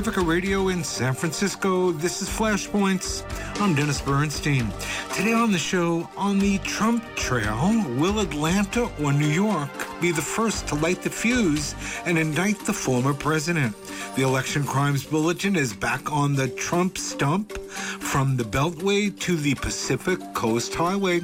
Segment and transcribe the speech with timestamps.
[0.00, 1.92] Pacifica Radio in San Francisco.
[1.92, 3.22] This is Flashpoints.
[3.60, 4.66] I'm Dennis Bernstein.
[5.12, 9.68] Today on the show, on the Trump trail, will Atlanta or New York
[10.00, 11.74] be the first to light the fuse
[12.06, 13.76] and indict the former president?
[14.16, 19.54] The Election Crimes Bulletin is back on the Trump stump from the Beltway to the
[19.56, 21.20] Pacific Coast Highway.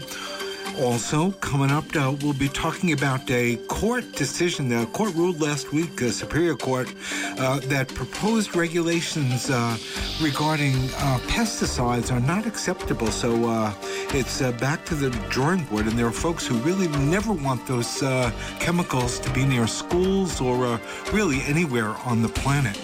[0.78, 4.68] Also, coming up, uh, we'll be talking about a court decision.
[4.68, 6.92] The court ruled last week, uh, Superior Court,
[7.38, 9.78] uh, that proposed regulations uh,
[10.20, 13.06] regarding uh, pesticides are not acceptable.
[13.06, 13.72] So uh,
[14.12, 18.00] it's back to the drawing board, and there are folks who really never want those
[18.60, 20.78] chemicals to be near schools or
[21.10, 22.78] really anywhere on the planet.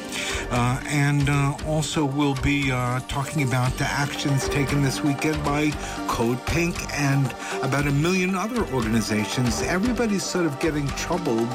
[0.54, 5.70] Uh, and uh, also, we'll be uh, talking about the actions taken this weekend by
[6.08, 9.62] Code Pink and about a million other organizations.
[9.62, 11.48] Everybody's sort of getting troubled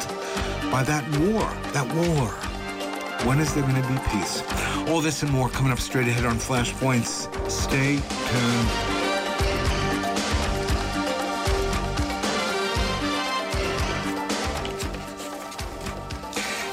[0.71, 1.47] by that war.
[1.73, 2.29] That war.
[3.27, 4.41] When is there going to be peace?
[4.89, 7.29] All this and more coming up straight ahead on Flashpoints.
[7.51, 8.96] Stay tuned.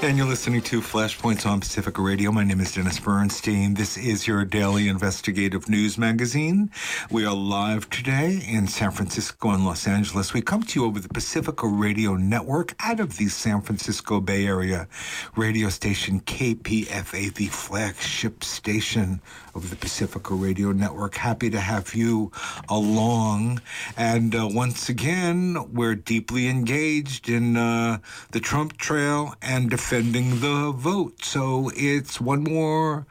[0.04, 2.30] And you're listening to Flashpoints on Pacifica Radio.
[2.30, 3.72] My name is Dennis Bernstein.
[3.72, 6.70] This is your daily investigative news magazine.
[7.10, 10.34] We are live today in San Francisco and Los Angeles.
[10.34, 14.46] We come to you over the Pacifica Radio Network out of the San Francisco Bay
[14.46, 14.88] Area
[15.36, 19.22] radio station KPFA, the flagship station
[19.54, 21.14] of the Pacifica Radio Network.
[21.14, 22.32] Happy to have you
[22.68, 23.60] along.
[23.96, 27.98] And uh, once again, we're deeply engaged in uh,
[28.32, 31.24] the Trump trail and defending the vote.
[31.24, 33.06] So it's one more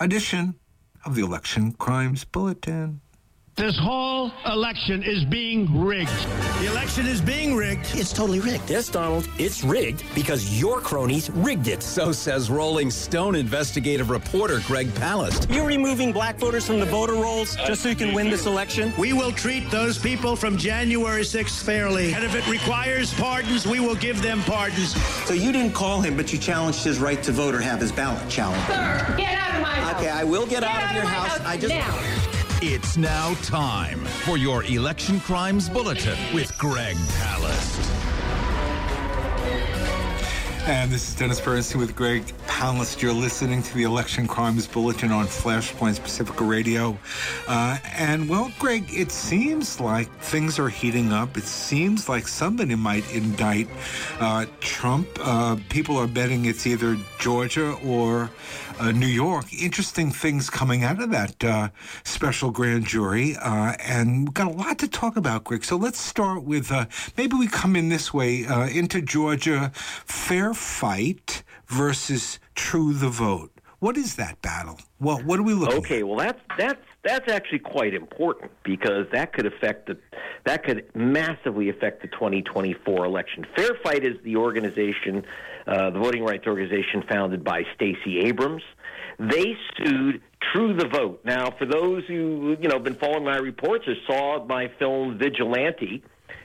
[0.00, 0.54] edition
[1.04, 3.01] of the Election Crimes Bulletin.
[3.54, 6.08] This whole election is being rigged.
[6.60, 7.86] The election is being rigged.
[7.94, 8.70] It's totally rigged.
[8.70, 11.82] Yes, Donald, it's rigged because your cronies rigged it.
[11.82, 15.54] So says Rolling Stone investigative reporter Greg Palast.
[15.54, 18.90] You're removing black voters from the voter rolls just so you can win this election?
[18.96, 22.14] We will treat those people from January 6th fairly.
[22.14, 24.94] And if it requires pardons, we will give them pardons.
[25.26, 27.92] So you didn't call him, but you challenged his right to vote or have his
[27.92, 28.66] ballot challenged.
[28.66, 30.00] Sir, get out of my house.
[30.00, 31.36] Okay, I will get, get out, out, of your house.
[31.36, 31.40] house.
[31.46, 31.74] I just.
[31.74, 32.21] Now.
[32.64, 37.88] It's now time for your Election Crimes Bulletin with Greg Palast.
[40.68, 43.02] And this is Dennis Bernstein with Greg Palast.
[43.02, 46.96] You're listening to the Election Crimes Bulletin on Flashpoints Pacifica Radio.
[47.48, 51.36] Uh, and, well, Greg, it seems like things are heating up.
[51.36, 53.66] It seems like somebody might indict
[54.20, 55.08] uh, Trump.
[55.20, 58.30] Uh, people are betting it's either Georgia or
[58.90, 59.52] New York.
[59.52, 61.68] Interesting things coming out of that uh,
[62.02, 65.62] special grand jury, uh, and we've got a lot to talk about, Greg.
[65.62, 70.54] So let's start with uh, maybe we come in this way uh, into Georgia, fair
[70.54, 73.52] fight versus true the vote.
[73.78, 74.78] What is that battle?
[75.00, 75.78] Well, what are we looking?
[75.78, 76.06] Okay, at?
[76.06, 79.98] well that's that's that's actually quite important because that could affect the
[80.44, 83.44] that could massively affect the 2024 election.
[83.56, 85.24] Fair Fight is the organization,
[85.66, 88.62] uh, the voting rights organization founded by Stacey Abrams.
[89.18, 91.20] They sued True the Vote.
[91.24, 96.02] Now, for those who you know been following my reports or saw my film Vigilante,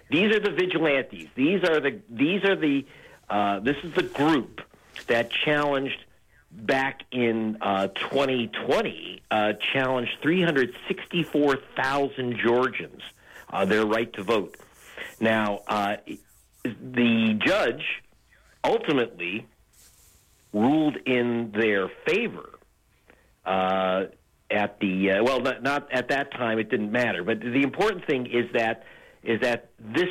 [0.10, 1.28] these are the vigilantes.
[1.36, 2.86] These are the these are the
[3.30, 4.62] uh, this is the group
[5.08, 6.04] that challenged
[6.52, 13.02] back in uh, 2020 uh, challenged 364,000 Georgians
[13.52, 14.56] uh, their right to vote.
[15.20, 15.98] Now, uh,
[16.64, 18.02] the judge
[18.64, 19.46] ultimately
[20.54, 22.50] ruled in their favor
[23.46, 24.06] uh,
[24.50, 26.60] at the uh, well, not, not at that time.
[26.60, 28.84] It didn't matter, but the important thing is that
[29.24, 30.10] is that this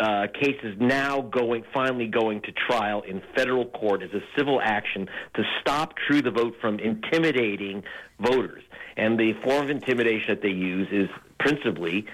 [0.00, 4.60] uh, case is now going, finally going to trial in federal court as a civil
[4.60, 7.84] action to stop True the Vote from intimidating
[8.18, 8.62] voters.
[8.96, 11.08] And the form of intimidation that they use is
[11.38, 12.06] principally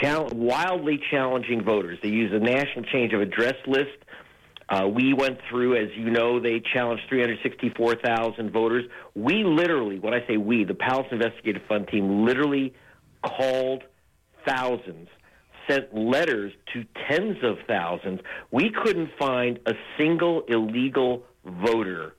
[0.00, 1.98] chal- wildly challenging voters.
[2.02, 3.96] They use a national change of address list.
[4.68, 8.84] Uh, we went through, as you know, they challenged 364,000 voters.
[9.14, 12.72] We literally, when I say we, the Palast Investigative Fund team literally
[13.22, 13.82] called
[14.46, 15.08] thousands
[15.68, 18.20] sent letters to tens of thousands.
[18.50, 22.14] We couldn't find a single illegal voter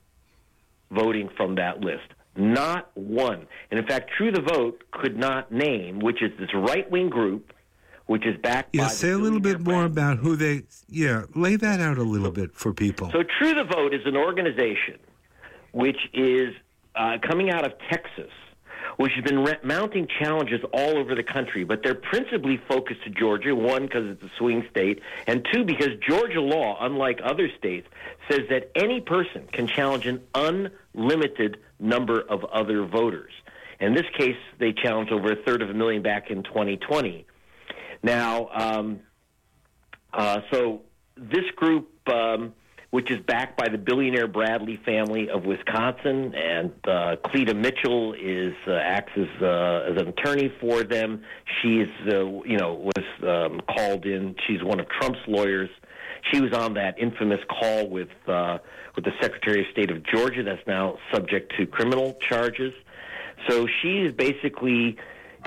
[0.91, 2.07] voting from that list.
[2.35, 3.47] Not one.
[3.69, 7.52] And in fact, True the Vote could not name, which is this right wing group,
[8.13, 10.61] which is backed yeah, say a little bit more about who they.
[10.87, 13.09] Yeah, lay that out a little bit for people.
[13.09, 14.99] So, True the Vote is an organization
[15.71, 16.53] which is
[16.93, 18.29] uh, coming out of Texas
[18.97, 23.09] which has been re- mounting challenges all over the country, but they're principally focused to
[23.09, 27.87] Georgia, one, because it's a swing state, and two, because Georgia law, unlike other states,
[28.29, 33.31] says that any person can challenge an unlimited number of other voters.
[33.79, 37.25] In this case, they challenged over a third of a million back in 2020.
[38.03, 38.99] Now, um,
[40.13, 40.81] uh, so
[41.15, 42.53] this group, um,
[42.91, 48.53] which is backed by the billionaire Bradley family of Wisconsin, and uh, Cleta Mitchell is
[48.67, 51.23] uh, acts as, uh, as an attorney for them.
[51.61, 54.35] She is, uh, you know, was um, called in.
[54.45, 55.69] She's one of Trump's lawyers.
[56.31, 58.59] She was on that infamous call with uh,
[58.95, 60.43] with the Secretary of State of Georgia.
[60.43, 62.73] That's now subject to criminal charges.
[63.49, 64.97] So she's basically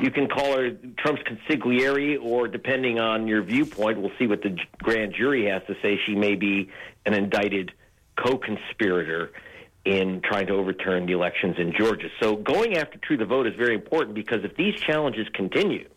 [0.01, 4.59] you can call her Trump's consigliere, or depending on your viewpoint, we'll see what the
[4.83, 5.99] grand jury has to say.
[6.05, 6.71] She may be
[7.05, 7.73] an indicted
[8.17, 9.33] co-conspirator
[9.85, 12.09] in trying to overturn the elections in Georgia.
[12.21, 15.89] So going after True the Vote is very important because if these challenges continue,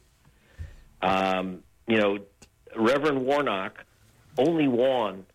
[1.01, 2.19] um, you know,
[2.75, 3.83] Reverend Warnock
[4.37, 5.25] only won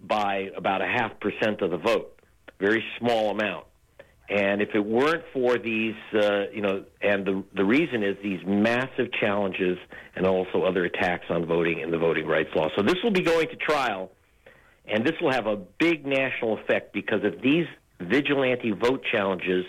[0.00, 2.18] by about a half percent of the vote,
[2.58, 3.65] very small amount.
[4.28, 8.40] And if it weren't for these, uh, you know, and the the reason is these
[8.44, 9.78] massive challenges
[10.16, 12.68] and also other attacks on voting and the voting rights law.
[12.76, 14.10] So this will be going to trial,
[14.84, 17.66] and this will have a big national effect because if these
[18.00, 19.64] vigilante vote challenges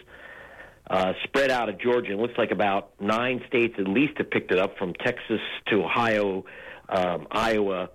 [0.89, 4.51] uh, spread out of Georgia, it looks like about nine states at least have picked
[4.51, 6.45] it up, from Texas to Ohio,
[6.89, 7.89] um, Iowa,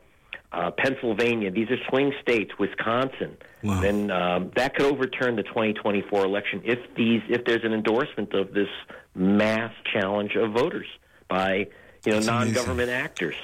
[0.53, 1.51] uh, Pennsylvania.
[1.51, 2.53] These are swing states.
[2.59, 3.37] Wisconsin.
[3.63, 3.81] Wow.
[3.81, 8.53] Then um, that could overturn the 2024 election if these if there's an endorsement of
[8.53, 8.69] this
[9.15, 10.87] mass challenge of voters
[11.29, 11.69] by
[12.05, 13.37] you know That's non-government actors.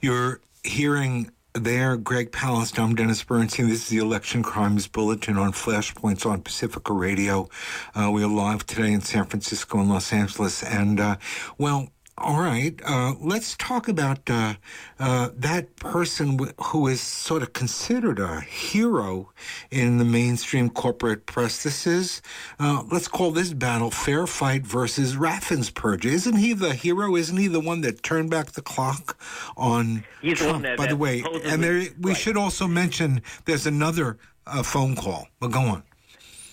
[0.00, 2.78] You're hearing there, Greg Palast.
[2.78, 3.68] I'm Dennis Bernstein.
[3.68, 7.48] This is the Election Crimes Bulletin on Flashpoints on Pacifica Radio.
[7.94, 10.64] Uh, we are live today in San Francisco and Los Angeles.
[10.64, 11.16] And, uh,
[11.56, 14.54] well, all right, uh, let's talk about uh,
[15.00, 19.32] uh, that person w- who is sort of considered a hero
[19.72, 21.64] in the mainstream corporate press.
[21.64, 22.22] This is,
[22.60, 26.04] uh, let's call this battle Fair Fight versus Raffensperger.
[26.04, 27.16] Isn't he the hero?
[27.16, 29.18] Isn't he the one that turned back the clock
[29.56, 30.62] on He's the Trump?
[30.62, 32.16] that- By the way, and there, we right.
[32.16, 35.26] should also mention there's another uh, phone call.
[35.40, 35.82] But go on.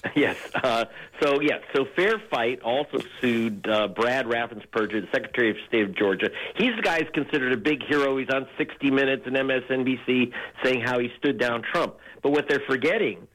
[0.16, 0.38] Yes.
[0.54, 0.86] Uh,
[1.22, 1.62] so yes.
[1.76, 6.30] So Fair Fight also sued uh, Brad Raffensperger, the Secretary of State of Georgia.
[6.56, 8.18] He's the guy who's considered a big hero.
[8.18, 10.34] He's on 60 Minutes and MSNBC
[10.64, 11.98] saying how he stood down Trump.
[12.22, 13.28] But what they're forgetting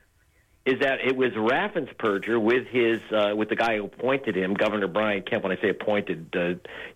[0.65, 4.89] is that it was Raffensperger with his uh, with the guy who appointed him, Governor
[4.89, 5.45] Brian Kemp.
[5.45, 6.41] When I say appointed, uh,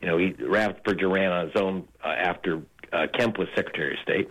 [0.00, 2.62] you know, he, Raffensperger ran on his own uh, after
[2.92, 4.30] uh, Kemp was Secretary of State.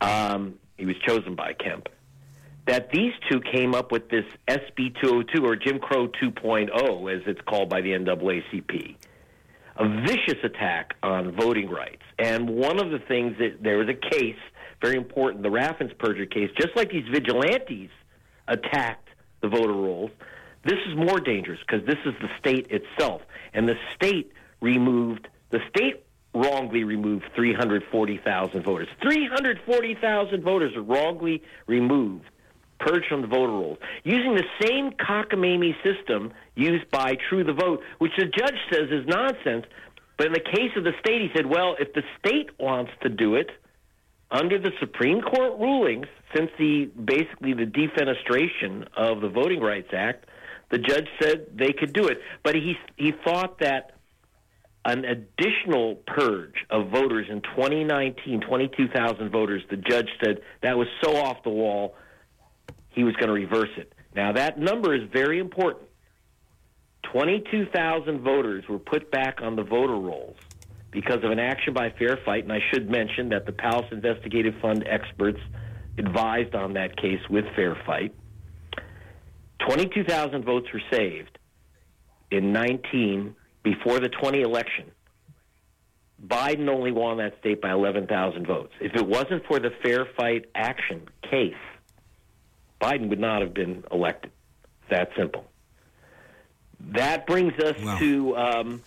[0.00, 1.88] Um, he was chosen by Kemp
[2.66, 7.40] that these two came up with this SB 202 or Jim Crow 2.0, as it's
[7.42, 8.96] called by the NAACP,
[9.76, 12.02] a vicious attack on voting rights.
[12.18, 14.36] And one of the things that there was a case,
[14.80, 17.90] very important, the Raffensperger case, just like these vigilantes
[18.46, 19.08] attacked
[19.40, 20.10] the voter rolls,
[20.64, 23.22] this is more dangerous because this is the state itself.
[23.52, 28.88] And the state removed, the state wrongly removed 340,000 voters.
[29.02, 32.24] 340,000 voters are wrongly removed
[32.84, 37.80] purged from the voter rolls using the same cockamamie system used by True the Vote,
[37.98, 39.64] which the judge says is nonsense.
[40.18, 43.08] But in the case of the state, he said, well, if the state wants to
[43.08, 43.50] do it
[44.30, 50.26] under the Supreme Court rulings, since the basically the defenestration of the Voting Rights Act,
[50.70, 52.18] the judge said they could do it.
[52.42, 53.92] But he he thought that
[54.84, 61.16] an additional purge of voters in 2019, 22,000 voters, the judge said that was so
[61.16, 61.94] off the wall
[62.92, 63.92] he was going to reverse it.
[64.14, 65.88] Now, that number is very important.
[67.12, 70.36] 22,000 voters were put back on the voter rolls
[70.90, 74.54] because of an action by Fair Fight, and I should mention that the Palast Investigative
[74.60, 75.40] Fund experts
[75.98, 78.14] advised on that case with Fair Fight.
[79.66, 81.38] 22,000 votes were saved
[82.30, 84.90] in 19 before the 20 election.
[86.24, 88.72] Biden only won that state by 11,000 votes.
[88.80, 91.54] If it wasn't for the Fair Fight action case,
[92.82, 94.32] Biden would not have been elected.
[94.90, 95.44] That simple.
[96.92, 97.98] That brings us Wow.
[97.98, 98.82] to, um,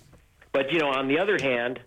[0.51, 1.79] but you know, on the other hand,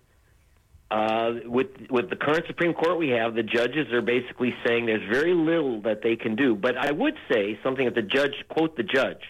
[0.90, 5.06] uh, with with the current Supreme Court we have, the judges are basically saying there's
[5.12, 6.54] very little that they can do.
[6.54, 9.20] But I would say something that the judge quote the judge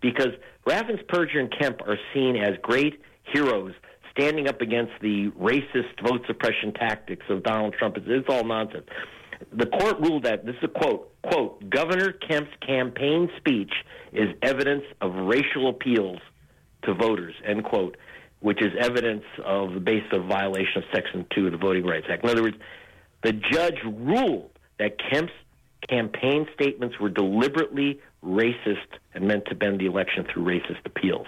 [0.00, 0.28] because
[0.64, 3.74] Raffensperger and Kemp are seen as great heroes
[4.12, 7.96] standing up against the racist vote suppression tactics of Donald Trump.
[7.96, 8.86] It's, it's all nonsense.
[9.52, 13.72] The court ruled that this is a quote quote Governor Kemp's campaign speech
[14.12, 16.18] is evidence of racial appeals
[16.84, 17.96] to voters, end quote,
[18.40, 22.06] which is evidence of the basis of violation of Section 2 of the Voting Rights
[22.10, 22.24] Act.
[22.24, 22.56] In other words,
[23.22, 25.32] the judge ruled that Kemp's
[25.88, 31.26] campaign statements were deliberately racist and meant to bend the election through racist appeals.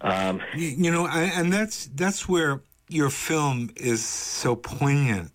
[0.00, 5.30] Um, you, you know, I, and that's that's where your film is so poignant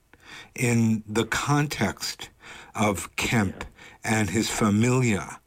[0.57, 2.29] in the context
[2.75, 3.63] of Kemp
[4.03, 5.39] and his familia.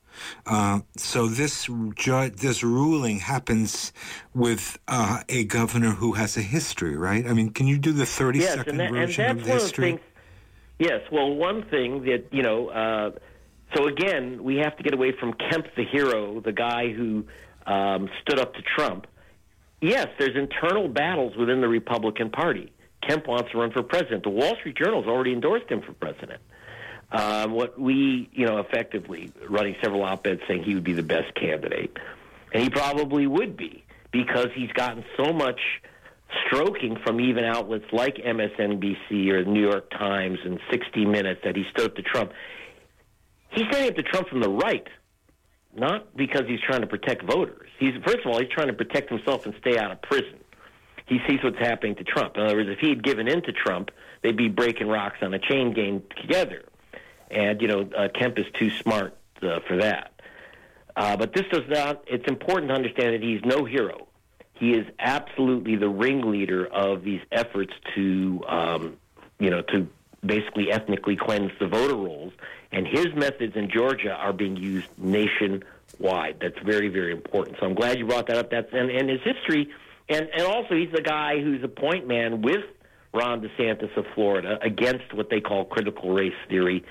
[0.47, 3.93] Uh, so this ju- this ruling happens
[4.35, 7.27] with uh, a governor who has a history, right?
[7.27, 9.93] I mean, can you do the thirty yes, second that, version of the history?
[9.93, 10.01] Of
[10.79, 11.01] yes.
[11.11, 12.69] Well, one thing that you know.
[12.69, 13.11] Uh,
[13.77, 17.25] so again, we have to get away from Kemp, the hero, the guy who
[17.67, 19.07] um, stood up to Trump.
[19.81, 22.73] Yes, there's internal battles within the Republican Party.
[23.07, 24.25] Kemp wants to run for president.
[24.25, 26.41] The Wall Street Journal has already endorsed him for president.
[27.11, 31.35] Uh, what we, you know, effectively running several op-eds saying he would be the best
[31.35, 31.97] candidate,
[32.53, 35.61] and he probably would be because he's gotten so much
[36.47, 41.57] stroking from even outlets like MSNBC or the New York Times and 60 Minutes that
[41.57, 42.33] he stood to Trump.
[43.51, 44.87] He's standing up to Trump from the right,
[45.75, 47.69] not because he's trying to protect voters.
[47.79, 50.40] He's first of all he's trying to protect himself and stay out of prison.
[51.11, 52.37] He sees what's happening to Trump.
[52.37, 53.91] In other words, if he had given in to Trump,
[54.23, 56.63] they'd be breaking rocks on a chain gang together.
[57.33, 60.13] And you know, uh, Kemp is too smart uh, for that.
[60.95, 62.05] Uh, but this does not.
[62.07, 64.07] It's important to understand that he's no hero.
[64.55, 68.97] He is absolutely the ringleader of these efforts to, um,
[69.41, 69.89] you know, to
[70.25, 72.33] basically ethnically cleanse the voter rolls.
[72.71, 76.37] And his methods in Georgia are being used nationwide.
[76.41, 77.57] That's very, very important.
[77.59, 78.51] So I'm glad you brought that up.
[78.51, 79.71] That's and, and his history,
[80.11, 82.65] and and also he's the guy who's a point man with
[83.15, 86.85] Ron DeSantis of Florida against what they call critical race theory.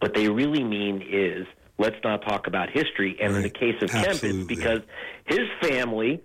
[0.00, 1.46] What they really mean is
[1.78, 3.16] let's not talk about history.
[3.20, 3.38] And right.
[3.38, 4.80] in the case of Kemp, it's because
[5.24, 6.20] his family,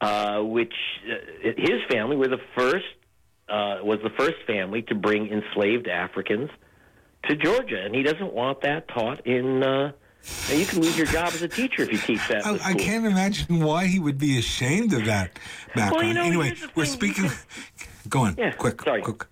[0.00, 0.72] uh, which
[1.10, 2.84] uh, his family were the first,
[3.48, 6.50] uh, was the first family to bring enslaved Africans
[7.28, 9.62] to Georgia, and he doesn't want that taught in.
[9.62, 9.92] Uh,
[10.50, 12.46] and you can lose your job as a teacher if you teach that.
[12.46, 15.38] I, I, can't imagine why he would be ashamed of that
[15.74, 15.92] background.
[15.92, 17.30] Well, you know, anyway, we're speaking.
[18.08, 19.02] Go on, yeah, quick, sorry.
[19.02, 19.26] quick.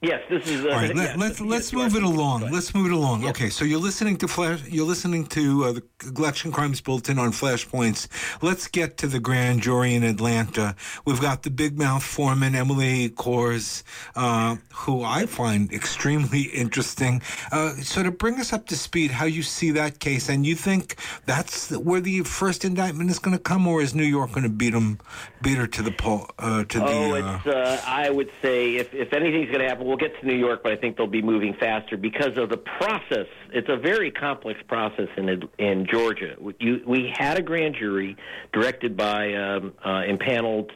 [0.00, 0.64] Yes, this is.
[0.64, 2.52] Uh, All right, yes, let, us let's move it along.
[2.52, 3.22] Let's move it along.
[3.22, 3.30] Yes.
[3.30, 4.62] Okay, so you're listening to Flash.
[4.68, 5.82] You're listening to uh, the
[6.16, 8.06] Election Crimes Bulletin on Flashpoints.
[8.40, 10.76] Let's get to the grand jury in Atlanta.
[11.04, 13.82] We've got the big mouth foreman Emily Kohrs,
[14.14, 17.20] uh, who I find extremely interesting.
[17.50, 20.54] Uh, so to bring us up to speed, how you see that case, and you
[20.54, 20.94] think
[21.26, 24.48] that's where the first indictment is going to come, or is New York going to
[24.48, 25.00] beat them,
[25.42, 26.30] beat her to the poll?
[26.38, 27.46] Uh, to oh, the, it's.
[27.46, 30.60] Uh, I would say if if anything's going to happen we'll get to New York,
[30.62, 33.26] but I think they'll be moving faster because of the process.
[33.52, 36.36] It's a very complex process in in Georgia.
[36.60, 38.16] You, we had a grand jury
[38.52, 40.70] directed by um, uh, impaneled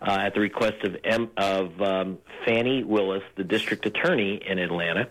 [0.00, 5.08] uh, at the request of M, of um, Fani Willis, the district attorney in Atlanta,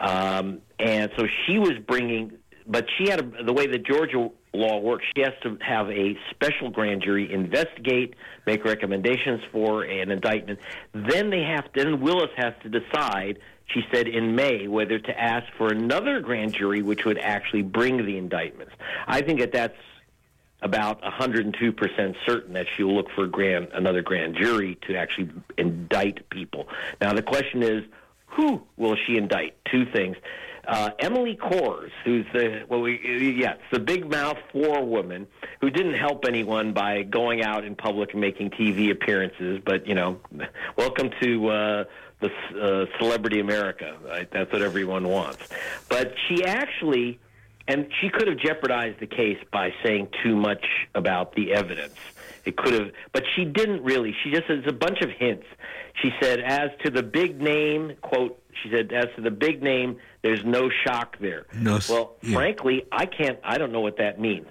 [0.00, 2.32] um, and so she was bringing.
[2.70, 5.04] But she had a, the way the Georgia law works.
[5.14, 8.14] She has to have a special grand jury investigate,
[8.46, 10.60] make recommendations for an indictment.
[10.92, 15.52] Then they have then Willis has to decide, she said in May, whether to ask
[15.58, 18.72] for another grand jury which would actually bring the indictments.
[19.06, 19.76] I think that that's
[20.62, 26.68] about 102% certain that she'll look for grand, another grand jury to actually indict people.
[27.00, 27.82] Now the question is,
[28.26, 29.56] who will she indict?
[29.64, 30.16] Two things
[30.66, 35.26] uh, Emily Kohrs, who's the well, we, yes, the big mouth war woman
[35.60, 39.60] who didn't help anyone by going out in public and making TV appearances.
[39.64, 40.18] But you know,
[40.76, 41.84] welcome to uh,
[42.20, 43.96] the uh, celebrity America.
[44.04, 44.30] Right?
[44.30, 45.48] That's what everyone wants.
[45.88, 47.18] But she actually,
[47.66, 50.64] and she could have jeopardized the case by saying too much
[50.94, 51.96] about the evidence.
[52.44, 54.14] It could have, but she didn't really.
[54.22, 55.46] She just has a bunch of hints.
[56.00, 59.98] She said, as to the big name, quote, she said, as to the big name,
[60.22, 61.46] there's no shock there.
[61.54, 62.34] No, well, yeah.
[62.34, 64.46] frankly, I can't, I don't know what that means.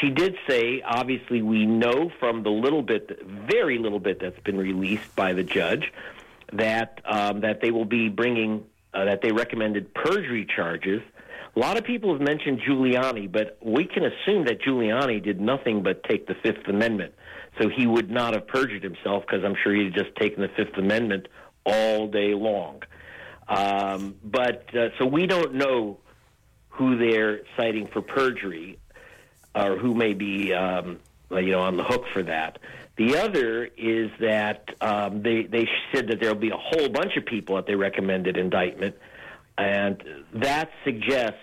[0.00, 4.56] She did say, obviously, we know from the little bit, very little bit that's been
[4.56, 5.92] released by the judge,
[6.52, 11.02] that um, that they will be bringing, uh, that they recommended perjury charges.
[11.54, 15.82] A lot of people have mentioned Giuliani, but we can assume that Giuliani did nothing
[15.82, 17.14] but take the Fifth Amendment.
[17.58, 20.76] So he would not have perjured himself because I'm sure he'd just taken the Fifth
[20.78, 21.28] Amendment
[21.64, 22.82] all day long.
[23.48, 25.98] Um, but uh, so we don't know
[26.70, 28.78] who they're citing for perjury
[29.54, 30.98] or who may be um,
[31.30, 32.58] you know on the hook for that.
[32.96, 37.26] The other is that um, they they said that there'll be a whole bunch of
[37.26, 38.96] people that they recommended indictment,
[39.58, 40.02] and
[40.34, 41.40] that suggests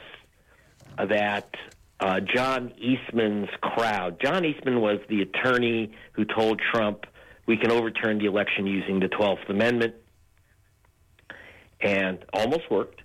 [0.98, 1.56] that
[2.00, 4.20] uh, John Eastman's crowd.
[4.24, 7.06] John Eastman was the attorney who told Trump
[7.46, 9.96] we can overturn the election using the 12th Amendment,
[11.82, 13.02] and almost worked.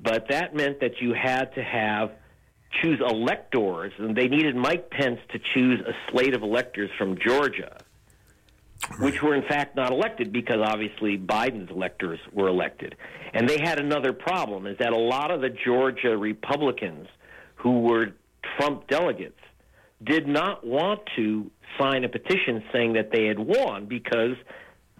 [0.00, 2.12] But that meant that you had to have
[2.80, 7.76] choose electors, and they needed Mike Pence to choose a slate of electors from Georgia,
[9.00, 12.96] which were in fact not elected because obviously Biden's electors were elected.
[13.34, 17.08] And they had another problem is that a lot of the Georgia Republicans
[17.56, 18.12] who were
[18.56, 19.38] Trump delegates
[20.04, 24.36] did not want to sign a petition saying that they had won because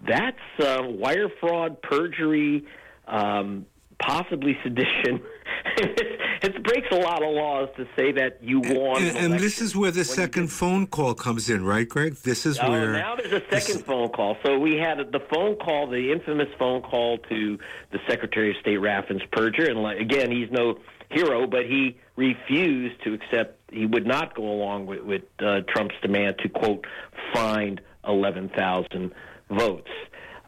[0.06, 2.64] that's uh, wire fraud, perjury,
[3.06, 3.66] um,
[3.98, 5.20] possibly sedition.
[5.76, 9.02] it breaks a lot of laws to say that you won.
[9.02, 12.16] And, and this is where the second phone call comes in, right, Greg?
[12.16, 14.36] This is oh, where now there's a second phone call.
[14.44, 17.58] So we had the phone call, the infamous phone call to
[17.90, 20.78] the Secretary of State Raffensperger, and again, he's no
[21.12, 23.58] hero, but he refused to accept.
[23.70, 26.86] He would not go along with, with uh, Trump's demand to quote
[27.32, 29.12] find eleven thousand
[29.48, 29.90] votes.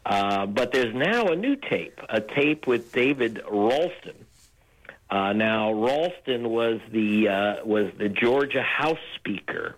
[0.05, 4.25] Uh, but there's now a new tape, a tape with David Ralston.
[5.09, 9.75] Uh, now Ralston was the uh, was the Georgia House Speaker.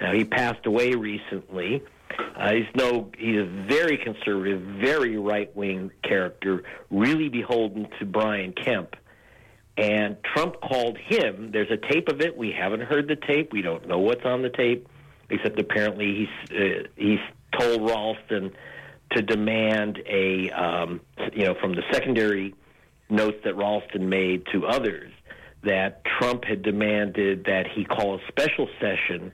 [0.00, 1.82] Now he passed away recently.
[2.36, 8.52] Uh, he's no he's a very conservative, very right wing character, really beholden to Brian
[8.52, 8.96] Kemp.
[9.76, 11.50] And Trump called him.
[11.50, 12.36] There's a tape of it.
[12.36, 13.52] We haven't heard the tape.
[13.52, 14.88] We don't know what's on the tape,
[15.30, 17.18] except apparently he's uh, he's
[17.58, 18.52] told Ralston
[19.12, 21.00] to demand a, um,
[21.32, 22.54] you know, from the secondary
[23.08, 25.12] notes that Ralston made to others
[25.62, 29.32] that Trump had demanded that he call a special session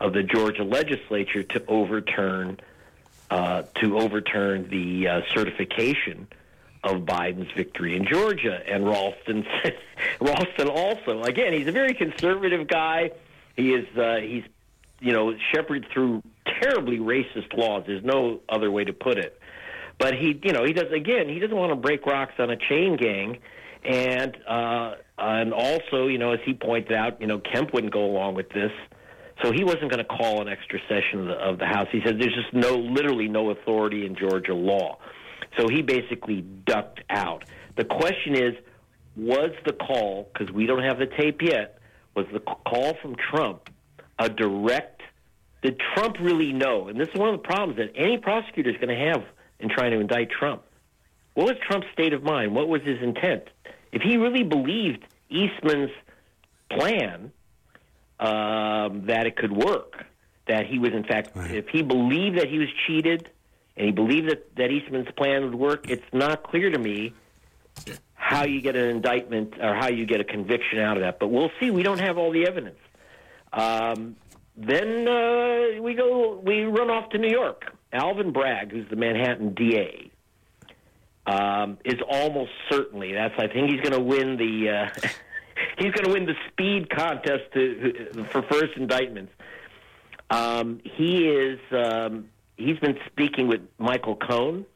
[0.00, 2.58] of the Georgia legislature to overturn
[3.30, 6.26] uh, to overturn the uh, certification
[6.84, 8.60] of Biden's victory in Georgia.
[8.66, 9.46] And Ralston
[10.20, 13.10] Ralston also, again, he's a very conservative guy.
[13.56, 14.44] He is uh, he's
[15.00, 16.22] you know shepherded through
[16.60, 17.84] terribly racist laws.
[17.86, 19.40] There's no other way to put it.
[19.98, 21.28] But he, you know, he does again.
[21.28, 23.38] He doesn't want to break rocks on a chain gang,
[23.84, 28.04] and uh, and also, you know, as he pointed out, you know, Kemp wouldn't go
[28.04, 28.70] along with this,
[29.42, 31.88] so he wasn't going to call an extra session of the, of the House.
[31.90, 34.98] He said there's just no, literally no authority in Georgia law,
[35.58, 37.44] so he basically ducked out.
[37.76, 38.54] The question is,
[39.16, 41.78] was the call because we don't have the tape yet?
[42.14, 43.68] Was the call from Trump
[44.18, 45.02] a direct
[45.62, 46.86] did Trump really know?
[46.86, 49.24] And this is one of the problems that any prosecutor is going to have
[49.58, 50.62] in trying to indict Trump.
[51.34, 52.54] What was Trump's state of mind?
[52.54, 53.44] What was his intent?
[53.90, 55.90] If he really believed Eastman's
[56.70, 57.32] plan
[58.20, 60.04] um, that it could work,
[60.46, 61.50] that he was in fact, right.
[61.50, 63.30] if he believed that he was cheated
[63.78, 67.14] and he believed that, that Eastman's plan would work, it's not clear to me
[68.14, 71.20] how you get an indictment or how you get a conviction out of that.
[71.20, 71.70] But we'll see.
[71.70, 72.80] We don't have all the evidence.
[73.52, 74.16] Um,
[74.56, 77.72] then uh, we go, we run off to New York.
[77.92, 80.10] Alvin Bragg, who's the Manhattan DA,
[81.26, 83.34] um, is almost certainly that's.
[83.38, 84.70] I think he's going to win the.
[84.70, 85.08] Uh,
[85.78, 89.32] he's going to win the speed contest to, for first indictments.
[90.30, 91.60] Um, he is.
[91.70, 92.28] Um,
[92.58, 94.66] he's been speaking with Michael Cohen,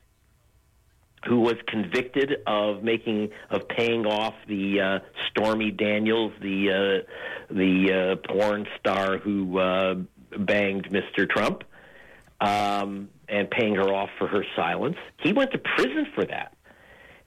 [1.26, 7.92] who was convicted of making of paying off the uh, Stormy Daniels, the uh, the
[7.92, 9.94] uh, porn star who uh,
[10.38, 11.28] banged Mr.
[11.28, 11.64] Trump,
[12.40, 14.96] um, and paying her off for her silence.
[15.20, 16.56] He went to prison for that,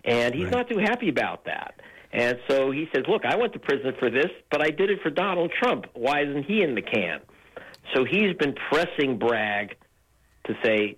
[0.04, 0.54] and he's right.
[0.54, 1.76] not too happy about that.
[2.12, 5.02] And so he says, "Look, I went to prison for this, but I did it
[5.02, 5.86] for Donald Trump.
[5.94, 7.22] Why isn't he in the can?"
[7.94, 9.78] So he's been pressing Bragg
[10.46, 10.98] to say,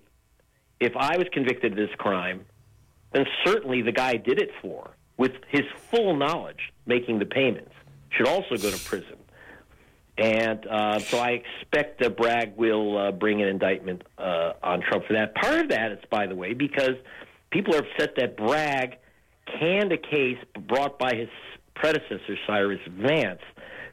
[0.80, 2.44] "If I was convicted of this crime."
[3.12, 7.72] then certainly the guy did it for, with his full knowledge, making the payments,
[8.10, 9.16] should also go to prison.
[10.16, 15.06] And uh, so I expect that Bragg will uh, bring an indictment uh, on Trump
[15.06, 15.34] for that.
[15.34, 16.96] Part of that is, by the way, because
[17.50, 18.96] people are upset that Bragg
[19.60, 21.28] canned a case brought by his
[21.74, 23.40] predecessor, Cyrus Vance,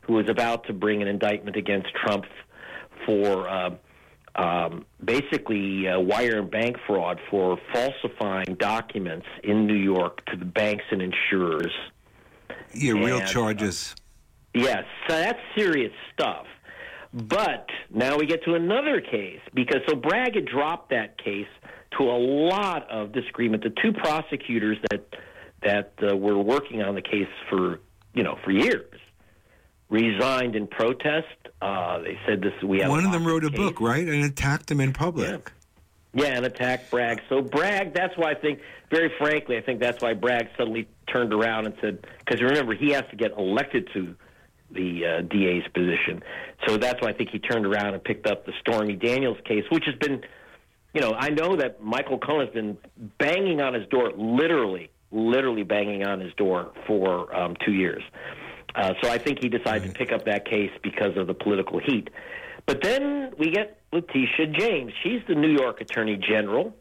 [0.02, 2.26] who was about to bring an indictment against Trump
[3.06, 3.70] for uh,
[4.36, 10.46] um, basically uh, wire and bank fraud for falsifying documents in New York to the
[10.46, 11.74] banks and insurers.
[12.74, 13.96] Yeah, and, real charges.
[14.56, 16.46] Uh, yes, so that's serious stuff.
[17.14, 21.48] But now we get to another case because so Bragg had dropped that case
[21.98, 23.64] to a lot of disagreement.
[23.64, 25.16] The two prosecutors that
[25.64, 27.80] that uh, were working on the case for
[28.14, 29.00] you know for years
[29.90, 31.28] resigned in protest.
[31.66, 32.54] Uh, they said this.
[32.64, 33.58] We have one of them wrote a case.
[33.58, 35.52] book, right, and attacked him in public.
[36.14, 36.26] Yeah.
[36.26, 37.22] yeah, and attacked Bragg.
[37.28, 38.60] So Bragg, that's why I think,
[38.92, 42.92] very frankly, I think that's why Bragg suddenly turned around and said, because remember he
[42.92, 44.16] has to get elected to
[44.72, 46.22] the uh, DA's position.
[46.68, 49.64] So that's why I think he turned around and picked up the Stormy Daniels case,
[49.72, 50.22] which has been,
[50.94, 52.78] you know, I know that Michael Cohen has been
[53.18, 58.04] banging on his door, literally, literally banging on his door for um, two years.
[58.76, 61.80] Uh, so I think he decided to pick up that case because of the political
[61.80, 62.10] heat.
[62.66, 64.92] But then we get Letitia James.
[65.04, 66.76] She's the New York Attorney General,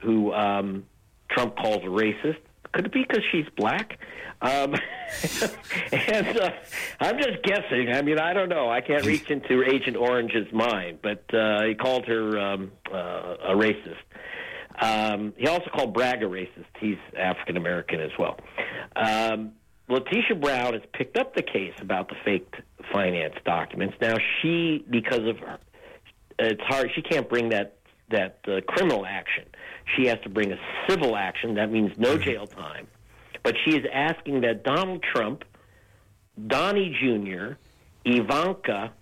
[0.00, 0.84] who um,
[1.30, 2.38] Trump calls a racist.
[2.72, 3.98] Could it be because she's black?
[4.40, 4.74] Um,
[5.92, 6.50] and uh,
[6.98, 7.90] I'm just guessing.
[7.92, 8.70] I mean, I don't know.
[8.70, 13.54] I can't reach into Agent Orange's mind, but uh, he called her um, uh, a
[13.54, 13.98] racist.
[14.80, 16.64] Um, he also called Bragg a racist.
[16.80, 18.38] He's African American as well.
[18.96, 19.52] Um,
[19.92, 22.56] Letitia Brown has picked up the case about the faked
[22.90, 23.94] finance documents.
[24.00, 25.58] Now she, because of her,
[26.38, 26.90] it's hard.
[26.94, 27.76] She can't bring that
[28.10, 29.44] that uh, criminal action.
[29.96, 31.54] She has to bring a civil action.
[31.54, 32.86] That means no jail time.
[33.42, 35.44] But she is asking that Donald Trump,
[36.46, 37.54] Donnie Jr.,
[38.04, 38.92] Ivanka,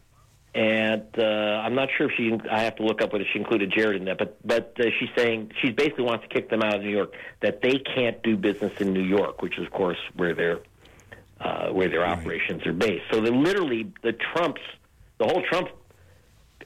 [0.54, 2.36] and uh, I'm not sure if she.
[2.50, 4.18] I have to look up whether she included Jared in that.
[4.18, 7.14] But but uh, she's saying she basically wants to kick them out of New York.
[7.42, 10.58] That they can't do business in New York, which is of course where their
[11.40, 12.18] uh, where their right.
[12.18, 13.04] operations are based.
[13.10, 14.60] So they literally the Trumps,
[15.18, 15.68] the whole Trump,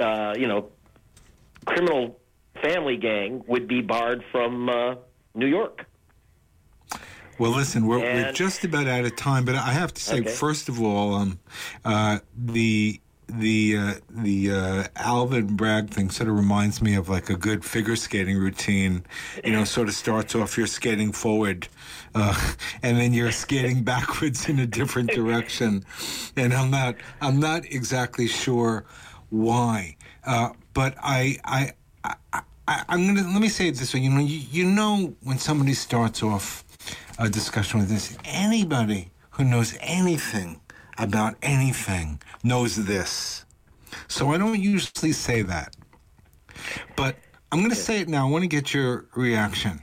[0.01, 0.71] uh, you know,
[1.65, 2.19] criminal
[2.63, 4.97] family gang would be barred from uh,
[5.35, 5.87] New York.
[7.39, 10.21] Well, listen, we're, and, we're just about out of time, but I have to say,
[10.21, 10.31] okay.
[10.31, 11.41] first of all, um,
[11.85, 17.31] uh, the the uh, the uh, Alvin Bragg thing sort of reminds me of like
[17.31, 19.05] a good figure skating routine.
[19.43, 21.69] You know, sort of starts off you're skating forward,
[22.15, 25.85] uh, and then you're skating backwards in a different direction.
[26.37, 28.85] And I'm not I'm not exactly sure
[29.31, 29.97] why,
[30.27, 31.73] uh, but I I.
[32.05, 34.01] I I, am gonna let me say it this way.
[34.01, 36.65] You know, you, you know when somebody starts off
[37.19, 40.61] a discussion with this, anybody who knows anything
[40.99, 43.45] about anything knows this.
[44.09, 45.77] So I don't usually say that.
[46.97, 47.17] But
[47.53, 48.27] I'm going to say it now.
[48.27, 49.81] I want to get your reaction.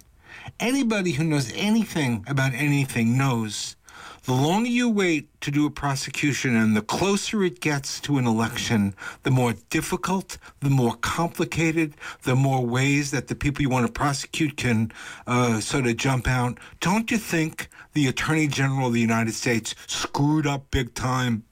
[0.60, 3.76] Anybody who knows anything about anything knows
[4.24, 8.28] the longer you wait to do a prosecution and the closer it gets to an
[8.28, 13.88] election, the more difficult, the more complicated, the more ways that the people you want
[13.88, 14.92] to prosecute can
[15.26, 16.60] uh, sort of jump out.
[16.80, 21.44] Don't you think the Attorney General of the United States screwed up big time?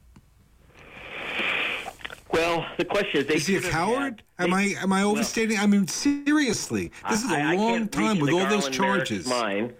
[2.31, 4.23] Well, the question is: Is he a coward?
[4.37, 5.57] Had, am I am I overstating?
[5.57, 9.27] Well, I mean, seriously, this is a I, long time with all those charges.
[9.27, 9.73] Mine.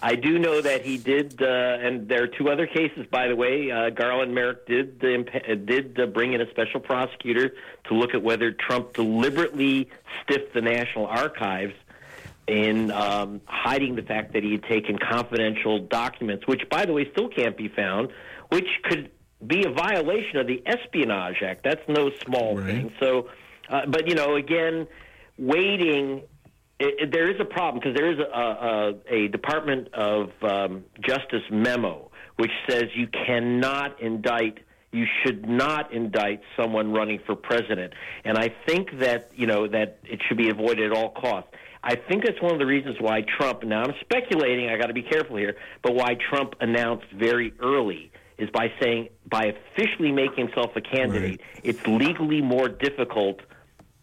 [0.00, 3.36] I do know that he did, uh, and there are two other cases, by the
[3.36, 3.70] way.
[3.70, 8.22] Uh, Garland Merrick did uh, did uh, bring in a special prosecutor to look at
[8.22, 9.88] whether Trump deliberately
[10.22, 11.74] stiffed the National Archives
[12.48, 17.08] in um, hiding the fact that he had taken confidential documents, which, by the way,
[17.12, 18.10] still can't be found,
[18.48, 19.10] which could
[19.46, 21.64] be a violation of the Espionage Act.
[21.64, 22.66] That's no small right.
[22.66, 22.92] thing.
[23.00, 23.28] So,
[23.68, 24.86] uh, but you know, again,
[25.38, 26.22] waiting.
[26.78, 30.84] It, it, there is a problem because there is a, a, a Department of um,
[31.00, 34.58] Justice memo which says you cannot indict
[34.90, 37.94] you should not indict someone running for president.
[38.26, 41.50] And I think that you know that it should be avoided at all costs.
[41.82, 43.64] I think that's one of the reasons why Trump.
[43.64, 44.68] Now I'm speculating.
[44.68, 48.11] I got to be careful here, but why Trump announced very early
[48.42, 51.60] is by saying by officially making himself a candidate, right.
[51.62, 53.40] it's legally more difficult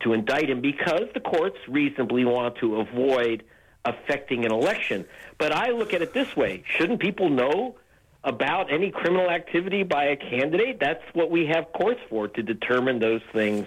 [0.02, 3.44] to indict him because the courts reasonably want to avoid
[3.86, 5.06] affecting an election.
[5.38, 7.76] But I look at it this way: shouldn't people know?
[8.22, 13.00] About any criminal activity by a candidate, that's what we have courts for to determine
[13.00, 13.66] those things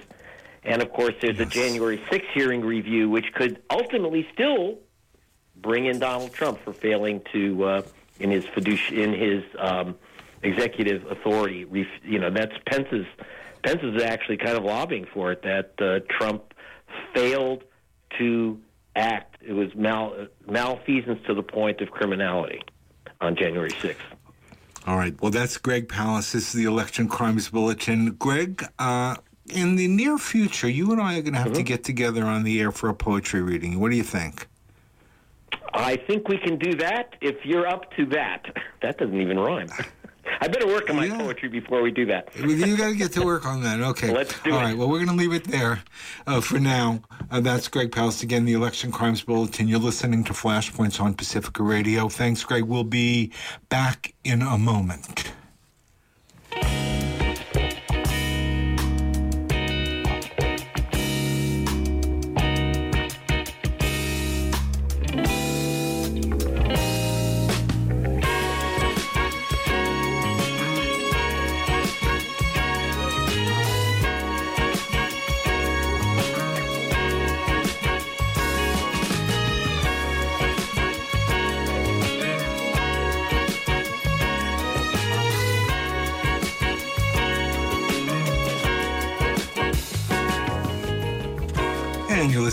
[0.64, 1.46] and of course, there's yes.
[1.46, 4.78] a January 6th hearing review, which could ultimately still
[5.56, 7.82] bring in Donald Trump for failing to, uh,
[8.20, 9.96] in his fiduci- in his um,
[10.42, 11.66] executive authority.
[12.05, 13.07] You know, that's Pence's.
[13.62, 16.52] Pence is actually kind of lobbying for it that uh, Trump
[17.14, 17.62] failed
[18.18, 18.59] to
[18.96, 19.37] act.
[19.40, 22.61] It was mal- malfeasance to the point of criminality
[23.20, 23.96] on January 6th.
[24.87, 25.14] All right.
[25.22, 26.33] Well, that's Greg Palast.
[26.33, 28.14] This is the Election Crimes Bulletin.
[28.14, 29.14] Greg, uh,
[29.48, 31.57] in the near future, you and I are going to have mm-hmm.
[31.59, 33.78] to get together on the air for a poetry reading.
[33.78, 34.48] What do you think?
[35.72, 38.46] I think we can do that if you're up to that.
[38.83, 39.68] That doesn't even rhyme.
[40.40, 41.18] I better work on my yeah.
[41.18, 42.28] poetry before we do that.
[42.36, 43.80] you got to get to work on that.
[43.80, 44.10] Okay.
[44.14, 44.60] Let's do All it.
[44.60, 44.76] All right.
[44.76, 45.82] Well, we're going to leave it there
[46.26, 47.02] uh, for now.
[47.30, 49.68] Uh, that's Greg Palast again, the Election Crimes Bulletin.
[49.68, 52.08] You're listening to Flashpoints on Pacifica Radio.
[52.08, 52.64] Thanks, Greg.
[52.64, 53.32] We'll be
[53.68, 55.32] back in a moment.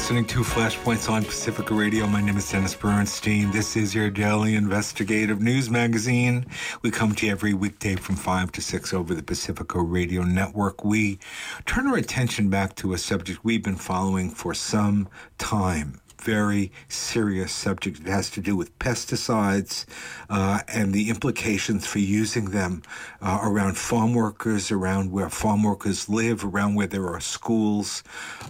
[0.10, 2.08] Listening to Flashpoints on Pacifica Radio.
[2.08, 3.52] My name is Dennis Bernstein.
[3.52, 6.48] This is your daily investigative news magazine.
[6.82, 10.84] We come to you every weekday from 5 to 6 over the Pacifica Radio Network.
[10.84, 11.19] We
[11.67, 17.51] turn our attention back to a subject we've been following for some time very serious
[17.51, 17.99] subject.
[17.99, 19.86] It has to do with pesticides
[20.29, 22.82] uh, and the implications for using them
[23.21, 28.03] uh, around farm workers, around where farm workers live, around where there are schools.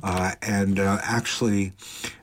[0.03, 1.73] Uh, and uh, actually,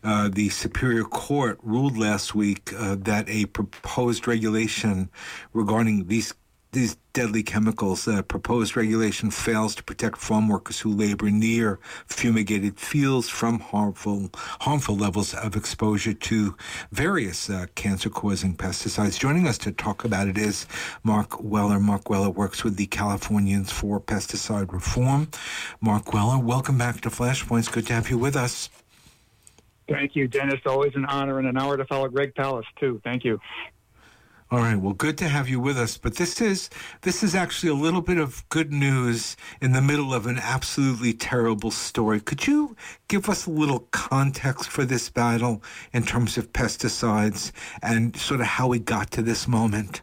[0.03, 5.11] uh, the Superior Court ruled last week uh, that a proposed regulation
[5.53, 6.35] regarding these
[6.77, 8.07] these deadly chemicals.
[8.07, 14.31] Uh, proposed regulation fails to protect farm workers who labor near fumigated fields from harmful
[14.61, 16.55] harmful levels of exposure to
[16.93, 19.19] various uh, cancer-causing pesticides.
[19.19, 20.67] Joining us to talk about it is
[21.03, 21.81] Mark Weller.
[21.81, 25.29] Mark Weller works with the Californians for Pesticide Reform.
[25.81, 27.73] Mark Weller, welcome back to Flashpoints.
[27.73, 28.69] Good to have you with us.
[29.89, 30.61] Thank you, Dennis.
[30.67, 33.01] Always an honor and an hour to follow Greg Palast, too.
[33.03, 33.41] Thank you.
[34.49, 34.77] All right.
[34.77, 35.99] Well, good to have you with us.
[35.99, 36.71] But this is
[37.03, 41.15] this is actually a little bit of good news in the middle of an absolutely
[41.15, 42.21] terrible story.
[42.21, 42.77] Could you
[43.09, 47.51] give us a little context for this battle in terms of pesticides
[47.83, 50.03] and sort of how we got to this moment?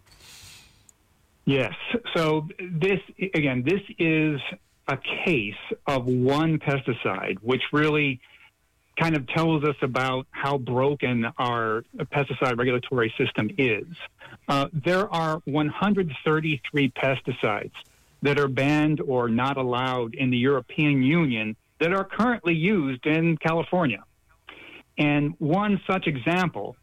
[1.46, 1.74] Yes.
[2.14, 3.00] So this
[3.34, 4.42] again, this is
[4.90, 5.54] a case
[5.88, 8.20] of one pesticide, which really
[9.00, 13.86] kind of tells us about how broken our pesticide regulatory system is.
[14.48, 17.72] Uh, there are 133 pesticides
[18.22, 23.38] that are banned or not allowed in the European Union that are currently used in
[23.38, 24.04] California.
[24.98, 26.76] And one such example